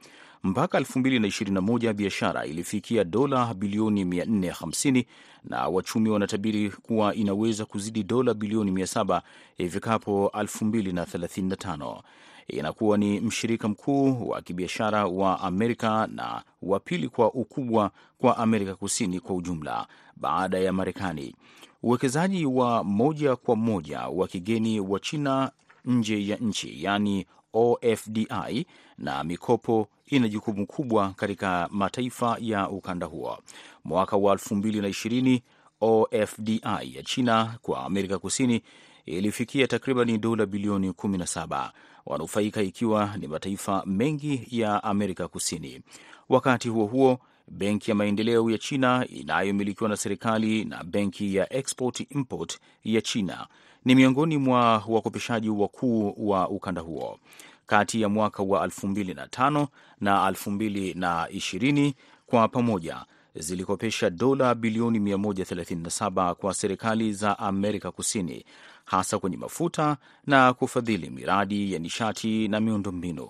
Mpaka 0.46 0.80
2021 0.80 1.94
biashara 1.94 2.46
ilifikia 2.46 3.04
dola 3.04 3.54
bilioni 3.54 4.04
450 4.04 5.06
na 5.44 5.68
wachumi 5.68 6.10
wanatabiri 6.10 6.70
kuwa 6.70 7.16
inaweza 7.16 7.66
kuzidi 7.66 8.04
dola 8.04 8.34
bilioni 8.34 8.72
700 8.72 9.22
ifikapo 9.58 10.32
2035. 10.34 12.02
Inakuwa 12.48 12.98
ni 12.98 13.20
mshirika 13.20 13.68
mkuu 13.68 14.30
wa 14.30 14.42
kibiashara 14.42 15.06
wa 15.06 15.40
Amerika 15.42 16.08
na 16.08 16.44
wa 16.62 16.80
pili 16.80 17.10
kwa 17.10 17.34
ukubwa 17.34 17.92
kwa 18.18 18.38
Amerika 18.38 18.76
Kusini 18.76 19.20
kwa 19.20 19.36
ujumla 19.36 19.88
baada 20.16 20.60
ya 20.60 20.74
Marekani. 20.74 21.36
Uwekezaji 21.84 22.46
wa 22.46 22.84
moja 22.84 23.36
kwa 23.36 23.56
moja 23.56 24.00
wa 24.08 24.28
kigeni 24.28 24.80
wa 24.80 25.00
China 25.00 25.52
nje 25.86 26.28
ya 26.28 26.38
nchi, 26.38 26.84
yaani 26.84 27.26
OFDI, 27.54 28.68
na 28.98 29.24
mikopo 29.24 29.88
ina 30.08 30.28
jukumu 30.30 30.66
kubwa 30.68 31.10
katika 31.14 31.68
mataifa 31.72 32.38
ya 32.40 32.70
ukanda 32.70 33.06
huo. 33.06 33.38
Mwaka 33.84 34.18
wa 34.18 34.36
2020 34.36 35.42
OFDI 35.82 36.62
ya 36.84 37.04
China 37.04 37.58
kwa 37.62 37.84
Amerika 37.86 38.20
Kusini 38.20 38.62
ilifikia 39.06 39.68
takriban 39.68 40.22
dola 40.22 40.46
bilioni 40.46 40.90
17, 40.90 41.72
wanufaika 42.06 42.62
ikiwa 42.62 43.18
ni 43.18 43.28
mataifa 43.28 43.84
mengi 43.86 44.48
ya 44.52 44.84
Amerika 44.84 45.28
Kusini. 45.28 45.82
Wakati 46.30 46.70
huo 46.70 46.86
huo, 46.86 47.20
benki 47.48 47.92
ya 47.92 47.96
maendeleo 47.96 48.50
ya 48.52 48.58
China 48.58 49.06
inayomilikiwa 49.10 49.90
na 49.90 49.98
serikali 49.98 50.66
na 50.66 50.84
benki 50.84 51.36
ya 51.36 51.54
Export 51.54 52.00
Import 52.12 52.60
ya 52.84 53.02
China 53.02 53.48
ni 53.86 53.96
miongoni 53.96 54.38
mwa 54.38 54.84
wakopeshaji 54.88 55.50
wakuu 55.50 56.14
wa 56.30 56.50
ukanda 56.50 56.82
huo. 56.82 57.20
Kati 57.66 58.02
ya 58.02 58.10
mwaka 58.10 58.44
wa 58.44 58.68
2005 58.68 59.68
na 60.02 60.30
2020 60.32 61.94
kwa 62.26 62.48
pamoja 62.48 63.06
zilikopesha 63.36 64.10
dola 64.10 64.56
bilioni 64.56 65.00
137 65.00 66.34
kwa 66.34 66.54
serikali 66.54 67.14
za 67.14 67.40
Amerika 67.40 67.92
Kusini, 67.92 68.46
hasa 68.86 69.20
kwenye 69.20 69.38
mafuta 69.38 69.98
na 70.28 70.54
kufadhili 70.54 71.10
miradi 71.10 71.74
ya 71.74 71.80
nishati 71.80 72.48
na 72.48 72.60
miundombinu. 72.60 73.30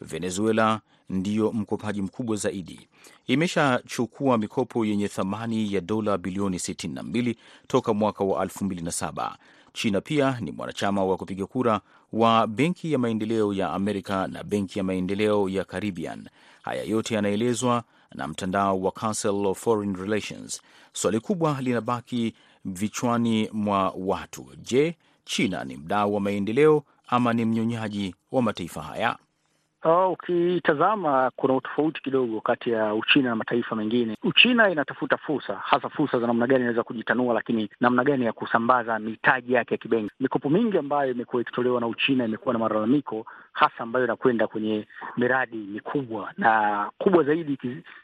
Venezuela 0.00 0.80
ndiyo 1.10 1.52
mkopaji 1.52 2.02
mkubwa 2.02 2.36
zaidi, 2.36 2.88
imeshachukua 3.26 4.38
mikopo 4.38 4.84
yenye 4.84 5.08
thamani 5.08 5.72
ya 5.74 5.80
dola 5.80 6.18
bilioni 6.18 6.56
62 6.56 7.34
toka 7.66 7.94
mwaka 7.94 8.24
wa 8.24 8.44
2007. 8.44 9.34
China 9.72 10.00
pia 10.00 10.38
ni 10.40 10.52
mwanachama 10.52 11.04
wa 11.04 11.16
kupiga 11.16 11.46
kura 11.46 11.80
wa 12.14 12.46
Benki 12.46 12.92
ya 12.92 12.98
Maendeleo 12.98 13.52
ya 13.52 13.70
Amerika 13.72 14.26
na 14.26 14.44
Benki 14.44 14.78
ya 14.78 14.84
Maendeleo 14.84 15.48
ya 15.48 15.64
Caribbean. 15.64 16.28
Haya 16.62 16.82
yote 16.82 17.14
yanaelezwa 17.14 17.84
na 18.14 18.28
mtandao 18.28 18.80
wa 18.80 18.90
Council 18.92 19.46
of 19.46 19.58
Foreign 19.64 19.96
Relations. 19.96 20.62
Swali 20.92 21.20
kubwa 21.20 21.58
linabaki 21.60 22.34
vichwani 22.64 23.48
mwa 23.52 23.94
watu. 23.98 24.46
Je, 24.62 24.96
China 25.24 25.64
ni 25.64 25.76
mdau 25.76 26.14
wa 26.14 26.20
maendeleo 26.20 26.82
ama 27.06 27.32
ni 27.32 27.44
mnyonyaji 27.44 28.14
wa 28.32 28.42
mataifa 28.42 28.82
haya? 28.82 29.16
Ukitazama, 29.84 31.26
uh, 31.26 31.32
kuna 31.36 31.54
utofauti 31.54 32.02
kidogo 32.02 32.40
kati 32.40 32.70
ya 32.70 32.94
Uchina 32.94 33.28
na 33.28 33.36
mataifa 33.36 33.76
mengine. 33.76 34.16
Uchina 34.22 34.70
inatafuta 34.70 35.16
fursa, 35.16 35.54
hasa 35.54 35.88
fursa 35.88 36.18
za 36.20 36.26
namna 36.26 36.46
gani 36.46 36.60
inaweza 36.60 36.82
kujitanua, 36.82 37.34
lakini 37.34 37.70
namna 37.80 38.04
gani 38.04 38.24
ya 38.24 38.32
kusambaza 38.32 38.98
mitaji 38.98 39.52
yake 39.52 39.74
ya 39.74 39.78
kibenki. 39.78 40.14
Mikopo 40.20 40.50
mingi 40.50 40.78
ambayo 40.78 41.10
imekuwa 41.10 41.42
ikitolewa 41.42 41.80
na 41.80 41.86
Uchina 41.86 42.24
imekuwa 42.24 42.52
na 42.52 42.58
malalamiko 42.58 43.26
hasa 43.54 43.78
ambayo 43.78 44.04
inakwenda 44.04 44.46
kwenye 44.46 44.86
miradi 45.16 45.56
mikubwa 45.56 46.32
na 46.38 46.90
kubwa 46.98 47.24
zaidi, 47.24 47.58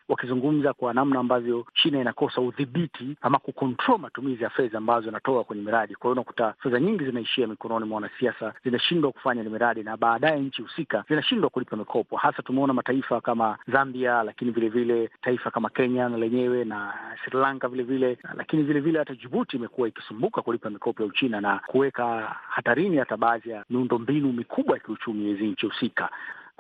wakizungumza 0.09 0.73
kwa 0.73 0.95
namna 0.95 1.21
ambavyo 1.21 1.67
China 1.75 2.01
inakosa 2.01 2.41
udhibiti 2.41 3.17
ama 3.21 3.39
kukontrol 3.39 3.99
matumizi 3.99 4.43
ya 4.45 4.51
fedha 4.51 4.79
ambazo 4.79 5.09
inatoa 5.09 5.45
kwenye 5.45 5.63
miradi. 5.63 5.95
Kwa 5.95 6.03
hiyo 6.09 6.13
unakuta 6.13 6.55
fedha 6.63 6.81
nyingi 6.81 7.05
zinaishia 7.05 7.47
mikononi 7.47 7.85
mwa 7.87 7.95
wanasiasa, 7.95 8.53
zinashindwa 8.65 9.13
kufanya 9.13 9.41
ile 9.41 9.51
miradi 9.51 9.83
na 9.83 9.97
baadaye 9.97 10.41
nchi 10.41 10.63
husika 10.63 11.05
zinashindwa 11.09 11.51
mikopo. 11.77 12.17
Hasa 12.17 12.43
tumeona 12.43 12.73
mataifa 12.73 13.21
kama 13.21 13.59
Zambia, 13.73 14.23
lakini 14.23 14.51
vilevile 14.51 14.95
vile 14.95 15.11
taifa 15.23 15.51
kama 15.51 15.71
Kenya 15.71 16.09
na 16.09 16.17
lenyewe 16.17 16.65
na 16.65 16.95
Sri 17.25 17.39
Lanka 17.41 17.69
vilevile 17.69 18.15
vile, 18.15 18.19
lakini 18.37 18.63
vilevile 18.63 18.99
hata 18.99 19.15
Jibuti 19.15 19.57
imekuwa 19.57 19.89
ikisumbuka 19.89 20.43
kulipa 20.43 20.71
mikopo 20.71 21.03
ya 21.03 21.09
Uchina 21.09 21.41
na 21.41 21.59
kuweka 21.67 22.37
hatarini 22.49 22.97
hata 22.97 23.17
baadhi 23.17 23.51
ya 23.51 23.65
miundo 23.71 23.99
mbinu 23.99 24.33
mikubwa 24.33 24.75
ya 24.77 24.81
kiuchumi 24.85 25.25
hizi 25.25 25.47
nchi 25.47 25.67
husika. 25.67 26.11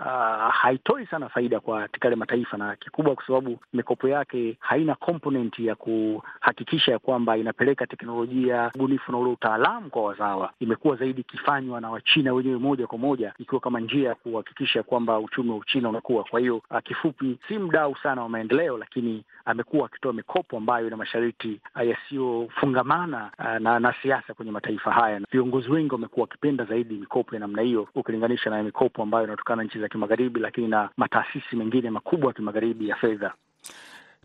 Uh, 0.00 0.50
haitoi 0.52 1.06
sana 1.06 1.28
faida 1.28 1.60
kwa 1.60 1.88
tikale 1.88 2.16
mataifa, 2.16 2.56
na 2.56 2.76
kikubwa 2.76 3.14
kwa 3.14 3.26
sababu 3.26 3.58
mikopo 3.72 4.08
yake 4.08 4.56
haina 4.60 4.94
component 4.94 5.58
ya 5.58 5.74
kuhakikisha 5.74 6.92
ya 6.92 6.98
kwamba 6.98 7.36
inapeleka 7.36 7.86
teknolojia, 7.86 8.70
ubunifu 8.74 9.12
na 9.12 9.18
ule 9.18 9.30
utaalamu 9.30 9.90
kwa 9.90 10.02
wazawa. 10.02 10.52
Imekuwa 10.60 10.96
zaidi 10.96 11.20
ikifanywa 11.20 11.80
na 11.80 11.90
Wachina 11.90 12.32
wenyewe 12.34 12.58
moja 12.58 12.86
kwa 12.86 12.98
moja, 12.98 13.32
ikiwa 13.38 13.60
kama 13.60 13.80
njia 13.80 14.08
ya 14.08 14.14
kuhakikisha 14.14 14.82
kwamba 14.82 15.18
uchumi 15.18 15.50
wa 15.50 15.56
Uchina 15.56 15.88
unakuwa. 15.88 16.24
Kwa 16.24 16.40
hiyo 16.40 16.56
uh, 16.70 16.78
kifupi, 16.84 17.38
si 17.48 17.58
mdau 17.58 17.96
sana 17.96 18.22
wa 18.22 18.28
maendeleo, 18.28 18.78
lakini 18.78 19.24
amekuwa 19.44 19.86
akitoa 19.86 20.12
mikopo 20.12 20.56
ambayo 20.56 20.86
ina 20.86 20.96
masharti 20.96 21.60
uh, 21.76 21.86
yasiyofungamana 21.88 23.30
na, 23.60 23.80
na 23.80 23.94
siasa 24.02 24.34
kwenye 24.34 24.52
mataifa 24.52 24.92
haya. 24.92 25.20
Viongozi 25.32 25.70
wengi 25.70 25.92
wamekuwa 25.92 26.22
wakipenda 26.24 26.64
zaidi 26.64 26.94
mikopo 26.94 27.34
ya 27.34 27.40
namna 27.40 27.62
hiyo 27.62 27.88
ukilinganisha 27.94 28.50
na 28.50 28.62
mikopo 28.62 29.02
ambayo 29.02 29.24
inatokana 29.24 29.62
nchi 29.62 29.78
za 29.80 29.89
kimagharibi 29.90 30.40
lakini 30.40 30.68
na 30.68 30.88
mataasisi 30.96 31.56
mengine 31.56 31.90
makubwa 31.90 32.28
ya 32.28 32.34
kimagharibi 32.34 32.88
ya 32.88 32.96
fedha. 32.96 33.32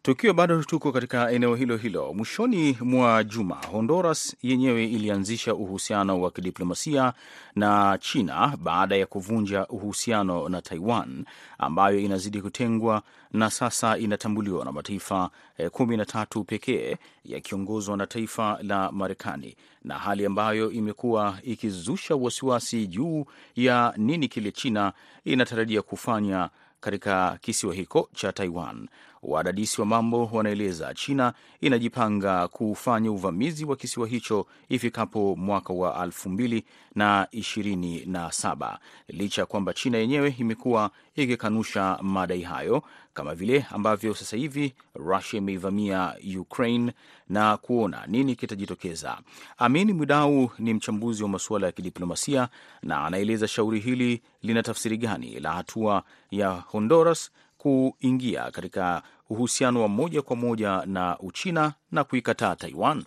Tukiwa 0.05 0.33
bado 0.33 0.63
tuko 0.63 0.91
katika 0.91 1.31
eneo 1.31 1.55
hilo 1.55 1.77
hilo, 1.77 2.13
mwishoni 2.13 2.77
mwa 2.81 3.23
juma 3.23 3.55
Honduras 3.71 4.35
yenyewe 4.43 4.85
ilianzisha 4.85 5.55
uhusiano 5.55 6.21
wa 6.21 6.31
kidiplomasia 6.31 7.13
na 7.55 7.97
China 8.01 8.57
baada 8.63 8.95
ya 8.95 9.05
kuvunja 9.05 9.67
uhusiano 9.67 10.49
na 10.49 10.61
Taiwan 10.61 11.25
ambayo 11.57 11.99
inazidi 11.99 12.41
kutengwa 12.41 13.01
na 13.31 13.49
sasa 13.49 13.97
inatambuliwa 13.97 14.65
na 14.65 14.71
mataifa 14.71 15.29
kumi 15.71 15.97
na 15.97 16.05
tatu 16.05 16.43
pekee 16.43 16.97
yakiongozwa 17.25 17.97
na 17.97 18.07
taifa 18.07 18.57
la 18.61 18.91
Marekani, 18.91 19.55
na 19.83 19.97
hali 19.99 20.25
ambayo 20.25 20.71
imekuwa 20.71 21.37
ikizusha 21.43 22.15
wasiwasi 22.15 22.87
juu 22.87 23.25
ya 23.55 23.93
nini 23.97 24.27
kile 24.27 24.51
China 24.51 24.93
inatarajia 25.23 25.81
kufanya 25.81 26.49
katika 26.79 27.38
kisiwa 27.41 27.73
hicho 27.73 28.09
cha 28.13 28.31
Taiwan. 28.31 28.88
Wadadisi 29.23 29.81
wa 29.81 29.88
mambo 29.88 30.25
wanaeleza 30.33 30.93
China 30.93 31.33
inajipanga 31.61 32.47
kufanya 32.47 33.11
uvamizi 33.11 33.65
wa 33.65 33.75
kisiwa 33.75 34.07
hicho 34.07 34.45
ifikapo 34.69 35.35
mwaka 35.35 35.73
wa 35.73 36.03
elfu 36.03 36.29
mbili 36.29 36.65
na 36.95 37.27
ishirini 37.31 38.05
na 38.05 38.31
saba 38.31 38.79
licha 39.08 39.41
ya 39.41 39.45
kwamba 39.45 39.73
China 39.73 39.97
yenyewe 39.97 40.36
imekuwa 40.39 40.91
ikikanusha 41.15 41.99
madai 42.01 42.41
hayo, 42.41 42.84
kama 43.13 43.36
vile 43.36 43.65
ambavyo 43.71 44.15
sasa 44.15 44.38
hivi 44.38 44.73
Rusia 44.95 45.38
imeivamia 45.38 46.13
Ukraine 46.39 46.91
na 47.29 47.58
kuona 47.58 48.05
nini 48.08 48.36
kitajitokeza. 48.36 49.17
Amin 49.58 49.93
Mwidau 49.93 50.51
ni 50.60 50.73
mchambuzi 50.73 51.23
wa 51.23 51.29
masuala 51.29 51.65
ya 51.65 51.71
kidiplomasia 51.71 52.49
na 52.84 53.05
anaeleza 53.05 53.47
shauri 53.47 53.79
hili 53.79 54.21
lina 54.41 54.63
tafsiri 54.63 54.97
gani 54.97 55.39
la 55.39 55.53
hatua 55.53 56.03
ya 56.31 56.49
Honduras 56.49 57.31
kuingia 57.58 58.51
katika 58.51 59.01
uhusiano 59.29 59.81
wa 59.81 59.88
moja 59.88 60.21
kwa 60.21 60.36
moja 60.36 60.84
na 60.86 61.19
Uchina 61.19 61.73
na 61.91 62.03
kuikataa 62.03 62.55
Taiwan. 62.55 63.05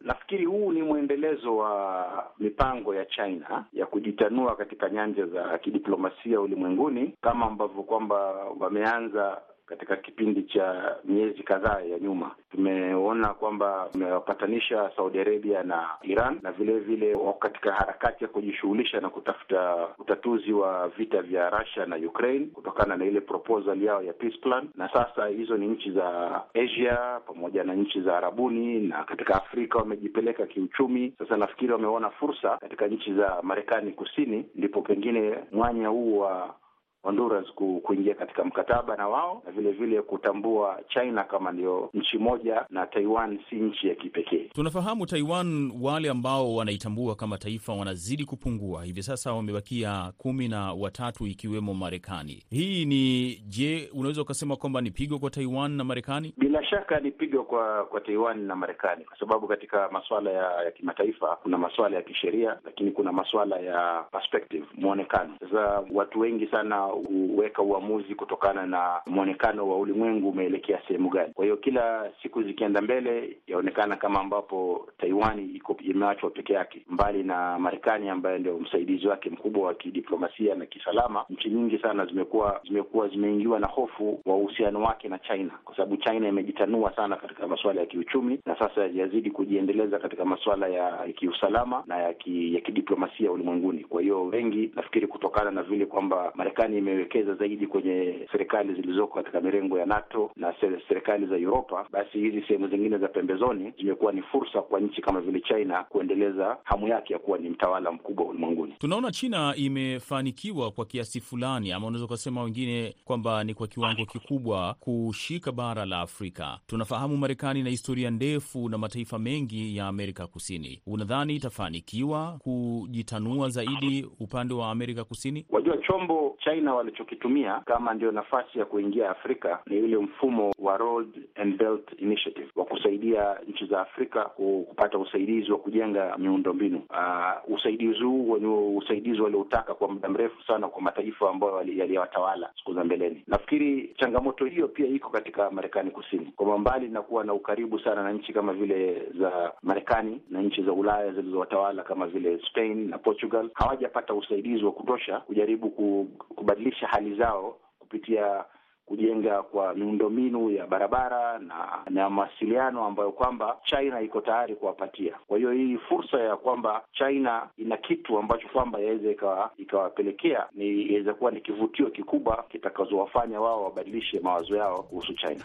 Nafikiri 0.00 0.44
huu 0.44 0.72
ni 0.72 0.82
mwendelezo 0.82 1.56
wa 1.56 2.06
mipango 2.38 2.94
ya 2.94 3.04
China 3.04 3.64
ya 3.72 3.86
kujitanua 3.86 4.56
katika 4.56 4.90
nyanja 4.90 5.26
za 5.26 5.58
kidiplomasia 5.58 6.40
ulimwenguni, 6.40 7.14
kama 7.20 7.46
ambavyo 7.46 7.82
kwamba 7.82 8.16
wameanza 8.60 9.42
katika 9.70 9.96
kipindi 9.96 10.42
cha 10.42 10.96
miezi 11.04 11.42
kadhaa 11.42 11.80
ya 11.80 11.98
nyuma. 11.98 12.30
Tumeona 12.50 13.34
kwamba 13.34 13.88
tumewapatanisha 13.92 14.90
Saudi 14.96 15.20
Arabia 15.20 15.62
na 15.62 15.88
Iran 16.02 16.38
na 16.42 16.52
vile 16.52 16.78
vile 16.78 17.14
wako 17.14 17.38
katika 17.38 17.72
harakati 17.72 18.24
ya 18.24 18.30
kujishughulisha 18.30 19.00
na 19.00 19.10
kutafuta 19.10 19.88
utatuzi 19.98 20.52
wa 20.52 20.88
vita 20.88 21.22
vya 21.22 21.50
Russia 21.50 21.86
na 21.86 21.96
Ukraine 21.96 22.46
kutokana 22.46 22.96
na 22.96 23.04
ile 23.04 23.20
proposal 23.20 23.82
yao 23.82 24.02
ya 24.02 24.12
peace 24.12 24.38
plan. 24.38 24.68
Na 24.74 24.88
sasa 24.92 25.26
hizo 25.26 25.56
ni 25.56 25.66
nchi 25.66 25.90
za 25.90 26.40
Asia 26.54 27.20
pamoja 27.26 27.64
na 27.64 27.74
nchi 27.74 28.00
za 28.00 28.16
Arabuni 28.16 28.78
na 28.80 29.04
katika 29.04 29.34
Afrika 29.34 29.78
wamejipeleka 29.78 30.46
kiuchumi. 30.46 31.12
Sasa 31.18 31.36
nafikiri 31.36 31.72
wameona 31.72 32.10
fursa 32.10 32.56
katika 32.56 32.86
nchi 32.86 33.14
za 33.14 33.38
Marekani 33.42 33.92
Kusini, 33.92 34.44
ndipo 34.54 34.82
pengine 34.82 35.38
mwanya 35.52 35.88
huu 35.88 36.18
wa 36.18 36.54
Honduras 37.02 37.46
kuingia 37.82 38.14
katika 38.14 38.44
mkataba 38.44 38.96
na 38.96 39.08
wao 39.08 39.42
na 39.46 39.52
vile 39.52 39.72
vile 39.72 40.02
kutambua 40.02 40.80
China 40.88 41.24
kama 41.24 41.52
ndio 41.52 41.90
nchi 41.94 42.18
moja 42.18 42.66
na 42.70 42.86
Taiwan 42.86 43.38
si 43.50 43.56
nchi 43.56 43.88
ya 43.88 43.94
kipekee. 43.94 44.48
Tunafahamu 44.54 45.06
Taiwan, 45.06 45.72
wale 45.80 46.10
ambao 46.10 46.54
wanaitambua 46.54 47.14
kama 47.16 47.38
taifa 47.38 47.72
wanazidi 47.72 48.24
kupungua. 48.24 48.84
Hivi 48.84 49.02
sasa 49.02 49.32
wamebakia 49.32 50.12
kumi 50.18 50.48
na 50.48 50.72
watatu 50.72 51.26
ikiwemo 51.26 51.74
Marekani. 51.74 52.42
Hii 52.50 52.84
ni 52.84 53.34
je, 53.48 53.90
unaweza 53.94 54.22
ukasema 54.22 54.56
kwamba 54.56 54.80
ni 54.80 54.90
pigo 54.90 55.18
kwa 55.18 55.30
Taiwan 55.30 55.70
na 55.72 55.84
Marekani? 55.84 56.34
Bila 56.36 56.64
shaka 56.64 57.00
ni 57.00 57.10
pigo 57.10 57.42
kwa 57.42 57.84
kwa 57.84 58.00
Taiwan 58.00 58.40
na 58.40 58.56
Marekani 58.56 59.04
kwa 59.04 59.18
sababu 59.18 59.48
katika 59.48 59.88
masuala 59.90 60.30
ya, 60.30 60.62
ya 60.64 60.70
kimataifa 60.70 61.36
kuna 61.42 61.58
masuala 61.58 61.96
ya 61.96 62.02
kisheria, 62.02 62.58
lakini 62.64 62.90
kuna 62.90 63.12
masuala 63.12 63.56
ya 63.58 64.04
perspective, 64.12 64.66
mwonekano. 64.74 65.34
Sasa 65.40 65.82
watu 65.92 66.20
wengi 66.20 66.46
sana 66.46 66.89
huweka 66.90 67.62
uamuzi 67.62 68.14
kutokana 68.14 68.66
na 68.66 69.00
mwonekano 69.06 69.68
wa 69.68 69.78
ulimwengu 69.78 70.28
umeelekea 70.28 70.80
sehemu 70.88 71.08
gani. 71.10 71.32
Kwa 71.34 71.44
hiyo 71.44 71.56
kila 71.56 72.10
siku 72.22 72.42
zikienda 72.42 72.80
mbele, 72.80 73.36
yaonekana 73.46 73.96
kama 73.96 74.20
ambapo 74.20 74.88
Taiwani 74.98 75.44
iko 75.54 75.76
imeachwa 75.80 76.30
peke 76.30 76.52
yake, 76.52 76.82
mbali 76.88 77.22
na 77.22 77.58
Marekani 77.58 78.08
ambaye 78.08 78.38
ndio 78.38 78.58
msaidizi 78.58 79.06
wake 79.08 79.30
mkubwa 79.30 79.66
wa 79.66 79.74
kidiplomasia 79.74 80.54
na 80.54 80.66
kisalama. 80.66 81.24
Nchi 81.30 81.48
nyingi 81.50 81.78
sana 81.78 82.06
zimekuwa 82.06 82.60
zimekuwa 82.68 83.08
zimeingiwa 83.08 83.60
na 83.60 83.66
hofu 83.66 84.20
wa 84.26 84.36
uhusiano 84.36 84.82
wake 84.82 85.08
na 85.08 85.18
China, 85.18 85.50
kwa 85.64 85.76
sababu 85.76 85.96
China 85.96 86.28
imejitanua 86.28 86.96
sana 86.96 87.16
katika 87.16 87.46
masuala 87.48 87.80
ya 87.80 87.86
kiuchumi 87.86 88.38
na 88.46 88.58
sasa 88.58 88.86
yazidi 88.94 89.30
kujiendeleza 89.30 89.98
katika 89.98 90.24
masuala 90.24 90.68
ya 90.68 91.12
kiusalama 91.12 91.84
na 91.86 91.96
ya 91.98 92.12
kidiplomasia 92.60 93.32
ulimwenguni. 93.32 93.84
Kwa 93.84 94.02
hiyo 94.02 94.24
wengi 94.24 94.72
nafikiri 94.76 95.06
kutokana 95.06 95.50
na 95.50 95.62
vile 95.62 95.86
kwamba 95.86 96.32
Marekani 96.34 96.79
imewekeza 96.80 97.34
zaidi 97.34 97.66
kwenye 97.66 98.28
serikali 98.32 98.74
zilizoko 98.74 99.14
katika 99.14 99.40
mirengo 99.40 99.78
ya 99.78 99.86
NATO 99.86 100.30
na 100.36 100.54
serikali 100.88 101.26
za 101.26 101.36
Uropa, 101.36 101.86
basi 101.92 102.18
hizi 102.18 102.42
sehemu 102.42 102.68
zingine 102.68 102.98
za 102.98 103.08
pembezoni 103.08 103.72
zimekuwa 103.78 104.12
ni 104.12 104.22
fursa 104.22 104.62
kwa 104.62 104.80
nchi 104.80 105.02
kama 105.02 105.20
vile 105.20 105.40
China 105.40 105.84
kuendeleza 105.88 106.56
hamu 106.64 106.88
yake 106.88 107.12
ya 107.12 107.18
kuwa 107.18 107.38
ni 107.38 107.48
mtawala 107.50 107.92
mkubwa 107.92 108.26
ulimwenguni. 108.26 108.74
Tunaona 108.78 109.10
China 109.10 109.54
imefanikiwa 109.56 110.70
kwa 110.70 110.84
kiasi 110.86 111.20
fulani, 111.20 111.72
ama 111.72 111.86
unaweza 111.86 112.04
ukasema 112.04 112.42
wengine 112.42 112.94
kwamba 113.04 113.44
ni 113.44 113.54
kwa 113.54 113.66
kiwango 113.66 114.06
kikubwa 114.06 114.74
kushika 114.80 115.52
bara 115.52 115.84
la 115.86 116.00
Afrika. 116.00 116.58
Tunafahamu 116.66 117.16
Marekani 117.16 117.62
na 117.62 117.70
historia 117.70 118.10
ndefu 118.10 118.68
na 118.68 118.78
mataifa 118.78 119.18
mengi 119.18 119.76
ya 119.76 119.86
Amerika 119.86 120.26
Kusini. 120.26 120.82
Unadhani 120.86 121.36
itafanikiwa 121.36 122.38
kujitanua 122.38 123.48
zaidi 123.48 124.06
upande 124.20 124.54
wa 124.54 124.70
Amerika 124.70 125.04
Kusini? 125.04 125.46
Wajua, 125.50 125.76
chombo 125.78 126.36
China 126.44 126.69
walichokitumia 126.74 127.60
kama 127.66 127.94
ndio 127.94 128.12
nafasi 128.12 128.58
ya 128.58 128.64
kuingia 128.64 129.10
Afrika 129.10 129.58
ni 129.66 129.78
ile 129.78 129.96
mfumo 129.96 130.52
wa 130.58 130.76
Road 130.76 131.08
and 131.34 131.56
Belt 131.58 131.88
Initiative 131.98 132.48
wa 132.56 132.64
kusaidia 132.64 133.36
nchi 133.48 133.66
za 133.66 133.80
Afrika 133.80 134.24
kupata 134.24 134.98
usaidizi 134.98 135.52
wa 135.52 135.58
kujenga 135.58 136.18
miundombinu. 136.18 136.82
Uh, 136.90 137.54
usaidizi 137.56 138.02
huu 138.02 138.36
ni 138.38 138.46
usaidizi 138.76 139.20
waliotaka 139.20 139.74
kwa 139.74 139.88
muda 139.88 140.08
mrefu 140.08 140.42
sana 140.46 140.68
kwa 140.68 140.82
mataifa 140.82 141.30
ambayo 141.30 141.62
yaliyowatawala 141.76 142.50
siku 142.58 142.74
za 142.74 142.84
mbeleni. 142.84 143.22
Nafikiri 143.26 143.94
changamoto 143.98 144.44
hiyo 144.44 144.68
pia 144.68 144.86
iko 144.86 145.10
katika 145.10 145.50
Marekani 145.50 145.90
Kusini, 145.90 146.32
kwamba 146.36 146.58
mbali 146.58 146.88
na 146.88 147.02
kuwa 147.02 147.24
na 147.24 147.32
ukaribu 147.34 147.78
sana 147.80 148.02
na 148.02 148.12
nchi 148.12 148.32
kama 148.32 148.52
vile 148.52 149.02
za 149.18 149.52
Marekani 149.62 150.20
na 150.30 150.42
nchi 150.42 150.62
za 150.62 150.72
Ulaya 150.72 151.12
zilizowatawala 151.12 151.82
kama 151.82 152.06
vile 152.06 152.40
Spain 152.50 152.88
na 152.90 152.98
Portugal, 152.98 153.50
hawajapata 153.54 154.14
usaidizi 154.14 154.64
wa 154.64 154.72
kutosha 154.72 155.20
kujaribu 155.20 155.70
kubadilisha 155.70 156.59
hali 156.86 157.14
zao 157.14 157.56
kupitia 157.78 158.44
kujenga 158.90 159.42
kwa 159.42 159.74
miundombinu 159.74 160.50
ya 160.50 160.66
barabara 160.66 161.38
na 161.38 161.78
na 161.90 162.10
mawasiliano 162.10 162.84
ambayo 162.84 163.12
kwamba 163.12 163.56
China 163.64 164.00
iko 164.00 164.20
tayari 164.20 164.56
kuwapatia. 164.56 165.12
Kwa 165.26 165.38
hiyo 165.38 165.52
hii 165.52 165.76
fursa 165.88 166.18
ya 166.20 166.36
kwamba 166.36 166.82
China 166.92 167.48
ina 167.58 167.76
kitu 167.76 168.18
ambacho 168.18 168.48
kwamba 168.48 168.78
yaweza 168.78 169.10
ikawapelekea 169.58 170.46
ni 170.52 170.82
iweza 170.82 171.14
kuwa 171.14 171.30
ni 171.30 171.40
kivutio 171.40 171.86
kikubwa 171.90 172.44
kitakazowafanya 172.48 173.40
wao 173.40 173.64
wabadilishe 173.64 174.20
mawazo 174.20 174.56
yao 174.56 174.82
kuhusu 174.82 175.14
China. 175.14 175.44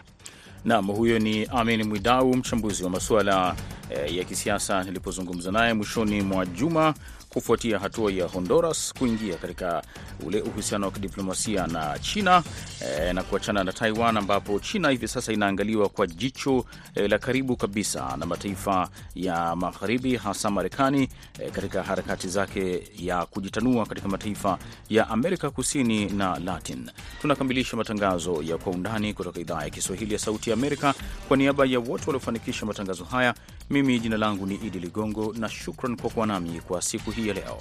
Naam, 0.64 0.86
huyo 0.86 1.18
ni 1.18 1.44
Amin 1.46 1.84
Mwidau, 1.88 2.34
mchambuzi 2.36 2.84
wa 2.84 2.90
masuala 2.90 3.56
eh, 3.90 4.16
ya 4.16 4.24
kisiasa 4.24 4.84
nilipozungumza 4.84 5.52
naye 5.52 5.74
mwishoni 5.74 6.22
mwa 6.22 6.46
juma 6.46 6.94
kufuatia 7.40 7.78
hatua 7.78 8.12
ya 8.12 8.26
Honduras 8.26 8.94
kuingia 8.98 9.36
katika 9.36 9.82
ule 10.26 10.40
uhusiano 10.40 10.86
wa 10.86 10.92
kidiplomasia 10.92 11.66
na 11.66 11.98
China 11.98 12.42
e, 12.80 13.12
na 13.12 13.22
kuachana 13.22 13.64
na 13.64 13.72
Taiwan, 13.72 14.16
ambapo 14.16 14.58
China 14.60 14.88
hivi 14.90 15.08
sasa 15.08 15.32
inaangaliwa 15.32 15.88
kwa 15.88 16.06
jicho 16.06 16.64
e, 16.94 17.08
la 17.08 17.18
karibu 17.18 17.56
kabisa 17.56 18.16
na 18.16 18.26
mataifa 18.26 18.88
ya 19.14 19.56
magharibi, 19.56 20.16
hasa 20.16 20.50
Marekani 20.50 21.08
e, 21.38 21.50
katika 21.50 21.82
harakati 21.82 22.28
zake 22.28 22.88
ya 22.98 23.26
kujitanua 23.26 23.86
katika 23.86 24.08
mataifa 24.08 24.58
ya 24.88 25.08
Amerika 25.08 25.50
Kusini 25.50 26.06
na 26.06 26.38
Latin. 26.38 26.90
Tunakamilisha 27.20 27.76
matangazo 27.76 28.42
ya 28.42 28.58
Kwa 28.58 28.72
Undani 28.72 29.14
kutoka 29.14 29.40
idhaa 29.40 29.62
ya 29.62 29.70
Kiswahili 29.70 30.12
ya 30.12 30.18
Sauti 30.18 30.50
ya 30.50 30.54
Amerika. 30.56 30.94
Kwa 31.28 31.36
niaba 31.36 31.66
ya 31.66 31.80
wote 31.80 32.04
waliofanikisha 32.06 32.66
matangazo 32.66 33.04
haya, 33.04 33.34
mimi 33.70 33.98
jina 34.00 34.16
langu 34.16 34.46
ni 34.46 34.54
Idi 34.54 34.78
Ligongo 34.78 35.34
na 35.38 35.48
shukran 35.48 35.96
kwa 35.96 36.10
kuwa 36.10 36.26
nami 36.26 36.60
kwa 36.60 36.82
siku 36.82 37.10
hii 37.10 37.28
ya 37.28 37.34
leo. 37.34 37.58